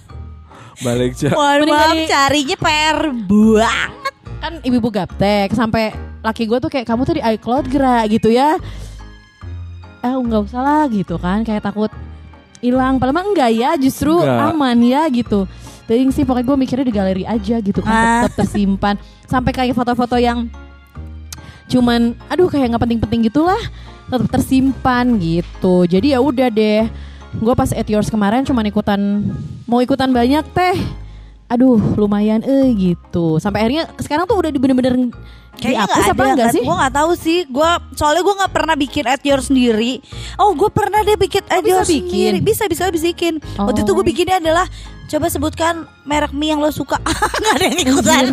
Balik 0.84 1.14
cak. 1.14 1.30
Mohon 1.30 1.60
Mending 1.62 1.78
maaf 1.78 1.98
carinya 2.10 2.56
PR 2.58 2.98
buang. 3.14 3.90
kan 4.44 4.52
ibu-ibu 4.60 4.92
gaptek 4.92 5.56
sampai 5.56 5.94
laki 6.20 6.44
gue 6.44 6.58
tuh 6.60 6.68
kayak 6.68 6.84
kamu 6.84 7.00
tuh 7.06 7.16
di 7.16 7.22
iCloud 7.22 7.70
gerak 7.70 8.10
gitu 8.10 8.34
ya. 8.34 8.58
Eh 10.02 10.10
nggak 10.10 10.42
usah 10.50 10.60
lah 10.60 10.82
gitu 10.90 11.22
kan 11.22 11.46
kayak 11.46 11.62
takut 11.62 11.88
hilang. 12.64 12.96
Padahal 12.96 13.14
mah 13.14 13.26
enggak 13.26 13.50
ya 13.52 13.70
justru 13.76 14.16
Enggak. 14.16 14.50
aman 14.50 14.76
ya 14.80 15.02
gitu. 15.12 15.44
Tadi 15.84 16.00
sih 16.10 16.24
pokoknya 16.24 16.46
gue 16.46 16.56
mikirnya 16.56 16.86
di 16.88 16.94
galeri 16.94 17.24
aja 17.24 17.60
gitu 17.60 17.84
kan 17.84 17.92
Ah. 17.92 18.24
tetap 18.24 18.40
tersimpan. 18.40 18.96
Sampai 19.28 19.52
kayak 19.52 19.76
foto-foto 19.76 20.16
yang 20.16 20.48
cuman 21.64 22.16
aduh 22.28 22.48
kayak 22.48 22.72
nggak 22.72 22.82
penting-penting 22.82 23.20
gitulah 23.24 23.60
tetap 24.06 24.28
tersimpan 24.30 25.16
gitu. 25.16 25.84
Jadi 25.84 26.12
ya 26.12 26.20
udah 26.20 26.48
deh. 26.48 26.88
Gue 27.34 27.52
pas 27.52 27.68
at 27.68 27.84
yours 27.84 28.08
kemarin 28.08 28.44
cuman 28.44 28.64
ikutan 28.64 29.00
mau 29.64 29.80
ikutan 29.80 30.08
banyak 30.08 30.44
teh. 30.50 30.76
Aduh 31.54 31.78
lumayan 31.94 32.42
eh 32.42 32.74
gitu. 32.74 33.38
Sampai 33.38 33.62
akhirnya 33.62 33.86
sekarang 33.96 34.26
tuh 34.26 34.42
udah 34.42 34.50
bener-bener 34.50 35.14
dihapus 35.54 36.10
apa 36.10 36.22
enggak 36.34 36.50
sih? 36.50 36.66
Gue 36.66 36.74
nggak 36.74 36.94
tahu 36.94 37.10
sih. 37.14 37.38
Gue 37.46 37.70
soalnya 37.94 38.22
gue 38.26 38.34
nggak 38.42 38.52
pernah 38.52 38.74
bikin 38.74 39.04
at 39.06 39.22
your 39.22 39.38
sendiri. 39.38 40.02
Oh, 40.34 40.50
gue 40.52 40.66
pernah 40.68 41.00
deh 41.00 41.14
bikin 41.14 41.46
at 41.46 41.62
bisa 41.62 41.70
your 41.70 41.86
bikin? 41.86 42.02
sendiri. 42.34 42.38
Bisa 42.42 42.64
bisa 42.66 42.90
bisikin. 42.90 43.34
Waktu 43.54 43.86
itu 43.86 43.90
Oh. 43.90 43.96
gue 43.96 44.04
bikinnya 44.04 44.42
adalah 44.42 44.66
coba 45.04 45.26
sebutkan 45.28 45.74
merek 46.02 46.32
mie 46.32 46.50
yang 46.50 46.60
lo 46.60 46.68
suka. 46.68 46.96
Nggak 47.40 47.54
ada 47.54 47.64
yang 47.64 47.78
ikutan. 47.78 48.24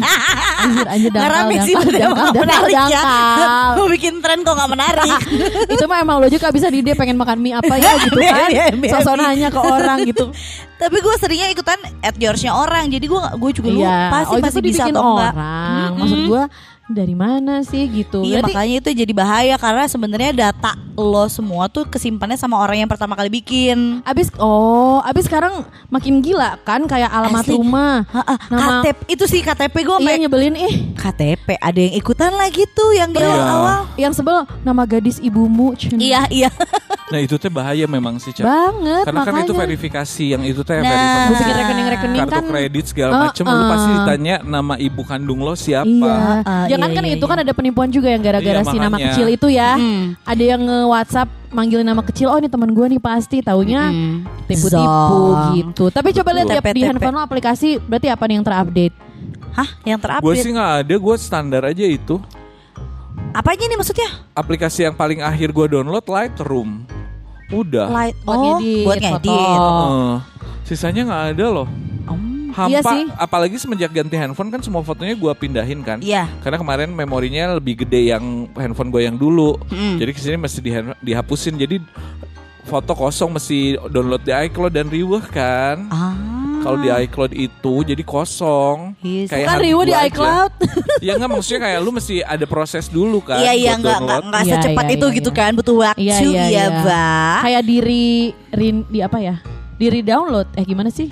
Anjir, 0.61 0.87
anjir, 0.87 1.11
dangkal, 1.11 1.45
sih, 1.61 1.75
dangkal, 1.75 1.89
udah 1.89 1.99
dangkal, 1.99 2.31
menarik 2.37 2.73
ya. 2.73 3.01
dangkal. 3.03 3.71
Gue 3.75 3.87
bikin 3.93 4.13
tren 4.19 4.39
kok 4.41 4.53
nggak 4.55 4.71
menarik. 4.71 5.19
itu 5.67 5.85
mah 5.85 5.97
emang 5.99 6.17
lo 6.21 6.27
juga 6.27 6.47
bisa 6.49 6.67
di 6.67 6.79
dia 6.79 6.95
pengen 6.95 7.17
makan 7.17 7.37
mie 7.37 7.53
apa 7.53 7.73
ya 7.75 7.91
gitu 8.05 8.17
kan. 8.17 8.47
Iya, 8.47 8.47
iya, 8.49 8.65
iya. 8.71 8.91
Sosok 8.97 9.15
nanya 9.15 9.49
ke 9.49 9.59
orang 9.59 9.97
gitu. 10.05 10.25
Tapi 10.81 10.97
gue 10.97 11.15
seringnya 11.19 11.47
ikutan 11.51 11.77
at 12.01 12.15
yoursnya 12.17 12.51
orang. 12.55 12.89
Jadi 12.89 13.05
gue 13.05 13.19
gue 13.19 13.51
juga 13.53 13.69
lupa 13.69 13.85
Iya, 13.85 14.25
sih 14.25 14.33
oh 14.33 14.39
masih 14.41 14.53
tuh 14.57 14.63
bisa 14.65 14.83
dibikin 14.83 14.93
atau 14.95 15.03
enggak. 15.13 15.31
orang. 15.35 15.89
Maksud 15.99 16.19
gue 16.25 16.43
dari 16.91 17.13
mana 17.13 17.61
sih 17.61 17.87
gitu. 17.87 18.21
Iya 18.21 18.39
Berarti 18.39 18.51
makanya 18.51 18.75
itu 18.77 18.89
jadi 18.93 19.13
bahaya 19.13 19.55
karena 19.55 19.83
sebenarnya 19.85 20.31
data 20.33 20.71
lo 20.93 21.25
semua 21.25 21.65
tuh 21.65 21.85
kesimpannya 21.85 22.35
sama 22.35 22.55
orang 22.55 22.77
yang 22.77 22.87
pertama 22.87 23.13
kali 23.13 23.31
bikin. 23.31 24.03
abis 24.03 24.29
oh 24.37 24.99
abis 25.01 25.25
sekarang 25.25 25.61
makin 25.87 26.19
gila 26.19 26.59
kan 26.61 26.83
kayak 26.83 27.09
alamat 27.09 27.41
Asli. 27.41 27.53
rumah. 27.53 28.03
Ha-ha, 28.05 28.35
Nama- 28.47 28.81
KTP 28.81 28.99
itu 29.09 29.25
sih 29.25 29.41
KTP 29.41 29.75
gue 29.81 29.97
Iya 29.99 30.17
nyebelin 30.19 30.55
ih. 30.55 30.75
KTP 30.93 31.55
ada 31.55 31.79
yang 31.79 31.95
ikutan 31.95 32.31
lagi 32.31 32.67
tuh 32.69 32.91
yang 32.91 33.09
di 33.09 33.17
Iya. 33.17 33.31
awal. 33.31 33.79
Yang 33.95 34.13
sebel 34.17 34.37
nama 34.61 34.83
gadis 34.83 35.17
ibumu. 35.17 35.73
Cun. 35.73 35.97
Iya 35.97 36.27
iya. 36.27 36.49
Nah 37.11 37.19
itu 37.19 37.35
teh 37.35 37.51
bahaya 37.51 37.83
memang 37.85 38.15
sih 38.17 38.31
Cak. 38.31 38.39
Banget 38.41 39.03
Karena 39.03 39.19
kan 39.21 39.35
makanya. 39.35 39.43
itu 39.43 39.53
verifikasi 39.53 40.23
yang 40.31 40.43
itu 40.43 40.63
teh 40.63 40.79
Nah. 40.79 40.87
verifikasi. 40.87 41.43
Rekening-rekening 41.51 42.19
kartu 42.23 42.31
kan. 42.33 42.45
kredit 42.47 42.85
segala 42.87 43.11
Uh, 43.11 43.21
macem 43.27 43.43
lu 43.43 43.51
uh. 43.53 43.67
pasti 43.67 43.89
ditanya 43.91 44.35
nama 44.41 44.73
ibu 44.77 45.01
kandung 45.03 45.39
lo 45.39 45.51
siapa. 45.53 45.91
Iya. 45.91 46.15
Ah, 46.41 46.63
Iya, 46.89 46.95
kan 46.97 47.03
iya, 47.05 47.13
itu 47.13 47.25
kan 47.27 47.37
iya. 47.37 47.43
ada 47.45 47.53
penipuan 47.53 47.89
juga 47.91 48.07
yang 48.09 48.23
gara-gara 48.23 48.61
Iya, 48.63 48.65
si 48.65 48.77
nama 48.79 48.97
kecil 48.97 49.27
itu 49.29 49.47
ya. 49.51 49.77
Hmm. 49.77 50.17
Ada 50.23 50.43
yang 50.55 50.61
nge-WhatsApp 50.63 51.29
manggilin 51.51 51.83
nama 51.83 52.01
kecil, 52.01 52.31
oh 52.31 52.39
ini 52.39 52.47
teman 52.47 52.71
gue 52.71 52.85
nih 52.87 53.01
pasti 53.03 53.43
taunya 53.43 53.91
Hmm. 53.91 54.25
tipu-tipu 54.47 55.19
gitu. 55.53 55.85
Tapi 55.91 56.09
coba 56.15 56.29
lihat 56.33 56.47
ya 56.49 56.61
di 56.71 56.81
handphone 56.81 57.13
lo 57.13 57.21
aplikasi 57.21 57.77
berarti 57.77 58.07
apa 58.07 58.23
nih 58.25 58.35
yang 58.39 58.45
terupdate? 58.47 58.95
Hah, 59.51 59.69
yang 59.83 59.99
Gue 59.99 60.05
terupdate? 60.07 60.41
sih 60.41 60.51
nggak 60.55 60.71
ada, 60.81 60.95
gue 60.95 61.15
standar 61.19 61.61
aja 61.67 61.85
itu. 61.85 62.15
Apanya 63.31 63.67
nih 63.67 63.77
maksudnya? 63.77 64.09
Aplikasi 64.31 64.83
yang 64.83 64.95
paling 64.95 65.19
akhir 65.19 65.51
gue 65.51 65.65
download 65.69 66.03
Lightroom. 66.03 66.83
Udah. 67.51 67.87
Light 67.91 68.15
Buat 68.23 68.31
oh, 68.31 68.43
ngedit 68.57 68.85
buat 68.87 68.95
foto. 68.95 69.07
ngedit. 69.11 69.59
Eh, 69.59 70.13
sisanya 70.63 71.01
nggak 71.03 71.23
ada 71.35 71.45
loh. 71.51 71.67
Hampa, 72.51 72.69
Iya 72.69 72.79
sih. 72.81 73.03
apalagi 73.13 73.55
semenjak 73.55 73.91
ganti 73.91 74.15
handphone 74.15 74.47
kan 74.47 74.59
semua 74.59 74.81
fotonya 74.81 75.13
gue 75.13 75.31
pindahin 75.33 75.81
kan. 75.81 75.97
Iya. 75.97 76.27
Karena 76.39 76.55
kemarin 76.55 76.89
memorinya 76.89 77.55
lebih 77.55 77.81
gede 77.81 78.09
yang 78.09 78.23
handphone 78.53 78.89
gue 78.89 79.01
yang 79.01 79.15
dulu. 79.15 79.55
Mm. 79.67 79.97
Jadi 79.97 80.11
ke 80.11 80.19
sini 80.19 80.35
mesti 80.35 80.59
diha- 80.59 80.97
dihapusin. 80.97 81.55
Jadi 81.55 81.79
foto 82.61 82.93
kosong 82.93 83.33
mesti 83.33 83.59
download 83.87 84.21
di 84.21 84.31
iCloud 84.31 84.69
dan 84.69 84.87
riweh 84.87 85.23
kan. 85.25 85.87
Ah. 85.87 86.13
Kalau 86.61 86.77
di 86.77 86.93
iCloud 86.93 87.33
itu 87.33 87.73
jadi 87.83 88.03
kosong. 88.05 88.93
Yes. 89.01 89.33
Kayak 89.33 89.49
Kan 89.49 89.57
Riwo 89.59 89.81
di 89.81 89.97
iCloud. 89.97 90.51
Ya 91.01 91.17
enggak 91.17 91.33
maksudnya 91.33 91.65
kayak 91.65 91.79
lu 91.81 91.89
mesti 91.89 92.21
ada 92.21 92.45
proses 92.45 92.85
dulu 92.85 93.17
kan. 93.19 93.41
Iya 93.41 93.53
iya 93.55 93.71
buat 93.71 93.81
nggak 93.81 93.97
nggak 93.97 93.97
download. 94.13 94.29
nggak 94.29 94.43
Iya, 94.45 94.53
secepat 94.53 94.85
iya, 94.85 94.93
itu 94.93 95.05
iya, 95.07 95.17
gitu 95.17 95.29
iya. 95.31 95.39
kan 95.41 95.51
butuh 95.51 95.75
waktu 95.75 95.97
Iya, 95.99 96.15
iya, 96.21 96.29
ya 96.29 96.45
iya. 96.45 96.63
Mbak. 96.77 97.37
Kayak 97.41 97.63
diri 97.65 98.07
rin, 98.53 98.75
di 98.85 98.99
apa 99.01 99.17
ya? 99.17 99.35
Diri 99.75 99.99
download. 99.99 100.47
Eh 100.53 100.61
gimana 100.61 100.93
sih? 100.93 101.09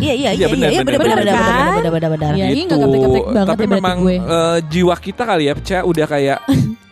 Iya 0.00 0.12
iya 0.12 0.30
Iya, 0.30 0.30
iya 0.32 0.46
benar, 0.48 0.68
iya 0.68 0.80
benar, 0.80 0.98
benar 0.98 1.16
benar 1.16 1.18
benar, 1.20 1.36
benar 1.36 1.70
benar 1.70 1.92
benar 1.92 2.10
benar. 2.10 2.32
Iya, 2.32 2.46
ini 2.46 2.54
Gitu. 2.56 2.66
nggak 2.66 2.78
gaptek-gaptek 2.80 3.24
banget 3.26 3.48
Tapi 3.50 3.62
ya 3.62 3.70
memang 3.70 3.96
gue. 4.00 4.16
eh, 4.16 4.58
jiwa 4.66 4.94
kita 4.96 5.22
kali 5.24 5.44
ya, 5.44 5.54
Ca, 5.54 5.78
udah 5.82 6.06
kayak 6.06 6.38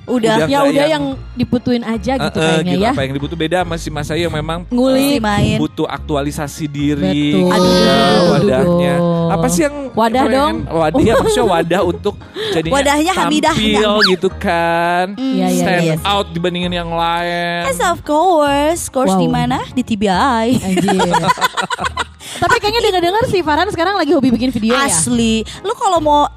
Udah. 0.09 0.41
Udah. 0.41 0.49
Ya 0.49 0.65
udah 0.65 0.73
yang- 0.73 0.89
yang 0.89 1.05
diputuin 1.37 1.85
aja 1.85 2.17
gitu 2.17 2.33
eh, 2.35 2.41
eh, 2.41 2.49
kayaknya 2.57 2.73
gitu, 2.73 2.81
ya. 2.81 2.91
apa 2.91 3.01
yang 3.03 3.13
dibutuh 3.13 3.37
beda 3.37 3.59
sama 3.61 3.77
si 3.77 3.89
Mas 3.91 4.09
yang 4.09 4.33
memang 4.33 4.65
Masih 4.65 4.73
Ngulik. 4.73 5.21
main. 5.21 5.57
butuh 5.61 5.85
aktualisasi 5.85 6.65
diri 6.65 7.37
Betul. 7.37 7.53
Aduh, 7.53 7.73
ya, 7.77 8.01
wadahnya. 8.27 8.95
aduh. 8.97 9.29
Apa 9.31 9.47
sih 9.47 9.63
yang 9.63 9.77
Wadah 9.93 10.23
pengen- 10.23 10.33
dong. 10.33 10.57
Wadah 10.73 11.03
ya, 11.03 11.13
maksudnya 11.15 11.45
wadah 11.47 11.81
untuk 11.85 12.15
jadinya 12.57 12.73
Wadahnya 12.73 13.13
Hamidahnya. 13.13 13.53
tampil 13.53 13.93
gitu 14.09 14.29
kan. 14.33 15.07
Iya, 15.13 15.47
iya, 15.47 15.61
Stand 15.61 15.85
iya. 15.85 15.95
out 16.03 16.27
dibandingin 16.33 16.73
yang 16.73 16.89
lain. 16.89 17.69
Yes 17.69 17.81
of 17.83 18.01
course. 18.01 18.89
Course 18.89 19.13
Wow. 19.13 19.21
di 19.21 19.29
mana? 19.29 19.61
Di 19.69 19.83
TBI. 19.85 20.47
Anjir. 20.57 21.05
Tapi 22.39 22.57
kayaknya 22.63 22.81
dengar-dengar 22.91 23.25
si 23.27 23.39
Farhan 23.43 23.69
sekarang 23.75 23.95
lagi 23.99 24.15
hobi 24.15 24.31
bikin 24.31 24.55
video 24.55 24.79
ya. 24.79 24.87
Asli. 24.87 25.43
Lu 25.67 25.75
kalau 25.75 25.99
mau 25.99 26.31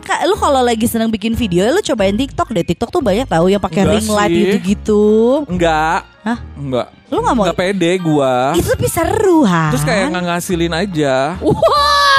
Kak, 0.00 0.24
lu 0.26 0.34
kalau 0.34 0.64
lagi 0.64 0.88
seneng 0.88 1.12
bikin 1.12 1.36
video, 1.36 1.68
lu 1.70 1.78
cobain 1.84 2.16
TikTok 2.16 2.50
deh. 2.50 2.64
TikTok 2.64 2.90
tuh 2.90 3.04
banyak 3.04 3.28
tahu 3.28 3.52
yang 3.52 3.62
pakai 3.62 3.84
ring 3.84 4.08
light 4.08 4.32
sih. 4.32 4.42
gitu-gitu. 4.42 5.04
Enggak. 5.46 6.08
Hah? 6.24 6.38
Enggak. 6.56 6.88
Lu 7.12 7.20
nggak 7.20 7.34
mau? 7.36 7.44
Enggak 7.46 7.60
pede 7.60 7.92
gua. 8.00 8.56
Itu 8.56 8.74
lebih 8.74 8.90
seru, 8.90 9.44
ha. 9.46 9.70
Terus 9.70 9.84
kayak 9.86 10.10
nggak 10.10 10.24
ngasilin 10.24 10.72
aja. 10.72 11.36
Wow. 11.38 12.09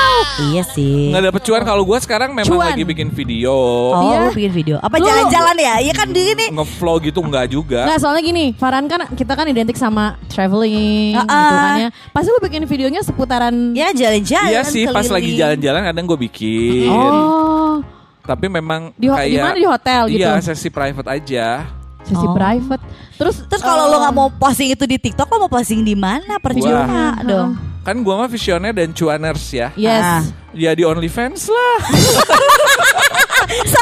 Iya 0.43 0.63
sih. 0.65 1.09
Nggak 1.09 1.23
dapet 1.27 1.41
cuan 1.43 1.61
kalau 1.61 1.83
gua 1.83 1.97
sekarang 1.97 2.29
memang 2.31 2.49
Cuan. 2.49 2.67
lagi 2.67 2.83
bikin 2.83 3.09
video. 3.09 3.53
Oh, 3.89 4.01
Iya. 4.03 4.17
lu 4.21 4.31
bikin 4.31 4.53
video. 4.53 4.75
Apa 4.77 4.97
jalan-jalan 4.97 5.55
ya? 5.55 5.75
Iya 5.79 5.93
kan 5.93 6.07
di 6.07 6.21
ini. 6.27 6.45
Ngevlog 6.49 6.99
gitu 7.03 7.19
enggak 7.19 7.45
juga. 7.47 7.85
Nggak 7.85 7.99
soalnya 7.99 8.23
gini, 8.23 8.45
Farhan 8.53 8.85
kan 8.85 9.05
kita 9.11 9.33
kan 9.33 9.45
identik 9.45 9.75
sama 9.75 10.17
traveling 10.27 11.13
Ah, 11.13 11.21
gitu 11.21 11.35
ah. 11.35 11.61
kan 11.61 11.71
ya. 11.77 11.89
Pasti 12.09 12.29
lu 12.29 12.39
bikin 12.39 12.63
videonya 12.63 13.01
seputaran 13.01 13.53
Ya 13.71 13.89
jalan-jalan. 13.91 14.49
Iya 14.49 14.61
sih, 14.63 14.83
pas 14.85 15.03
lagi 15.03 15.29
keliling. 15.29 15.39
jalan-jalan 15.39 15.81
kadang 15.85 16.05
gue 16.05 16.19
bikin. 16.21 16.89
Oh, 16.89 17.81
Tapi 18.21 18.45
memang 18.47 18.93
di, 18.93 19.05
ho- 19.05 19.17
kayak 19.17 19.27
di 19.27 19.37
mana 19.37 19.57
di 19.57 19.65
hotel 19.65 20.01
gitu. 20.07 20.21
Iya, 20.21 20.37
sesi 20.39 20.69
private 20.69 21.09
aja. 21.09 21.65
Sesi 22.01 22.21
Oh. 22.23 22.33
private. 22.33 22.81
Terus 23.13 23.35
Terus 23.45 23.61
kalau 23.61 23.85
lo 23.85 23.97
nggak 23.99 24.15
mau 24.15 24.29
posting 24.31 24.69
itu 24.69 24.85
di 24.85 24.97
TikTok, 24.97 25.25
lo 25.27 25.45
mau 25.45 25.51
posting 25.51 25.81
di 25.81 25.93
mana? 25.93 26.37
Percuma 26.37 27.17
dong. 27.21 27.70
Kan 27.81 28.05
gua 28.05 28.21
mah 28.21 28.29
visioner 28.29 28.77
dan 28.77 28.93
cuaners 28.93 29.49
ya. 29.49 29.73
Yes. 29.73 30.05
Ah. 30.05 30.21
Ya 30.53 30.77
di 30.77 30.85
OnlyFans 30.85 31.49
lah. 31.49 31.79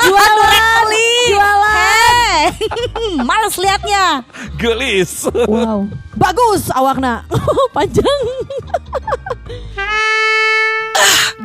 Jualan 0.08 0.92
Jualan 1.30 2.50
Males 3.28 3.56
liatnya 3.60 4.24
Gelis. 4.56 5.28
Wow. 5.46 5.92
Bagus 6.16 6.72
awakna. 6.72 7.28
Panjang. 7.76 8.22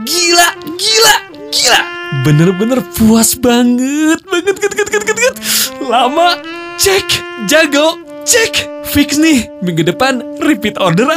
Gila, 0.05 0.49
gila, 0.79 1.15
gila. 1.51 1.81
Bener-bener 2.23 2.79
puas 2.95 3.35
banget, 3.35 4.21
banget, 4.29 4.57
banget, 4.61 4.73
banget, 4.77 4.89
banget, 5.03 5.17
banget. 5.17 5.35
Lama, 5.83 6.39
cek, 6.79 7.07
jago, 7.51 7.99
cek. 8.23 8.71
Fix 8.85 9.17
nih, 9.19 9.49
minggu 9.65 9.83
depan 9.83 10.23
repeat 10.45 10.77
order 10.79 11.09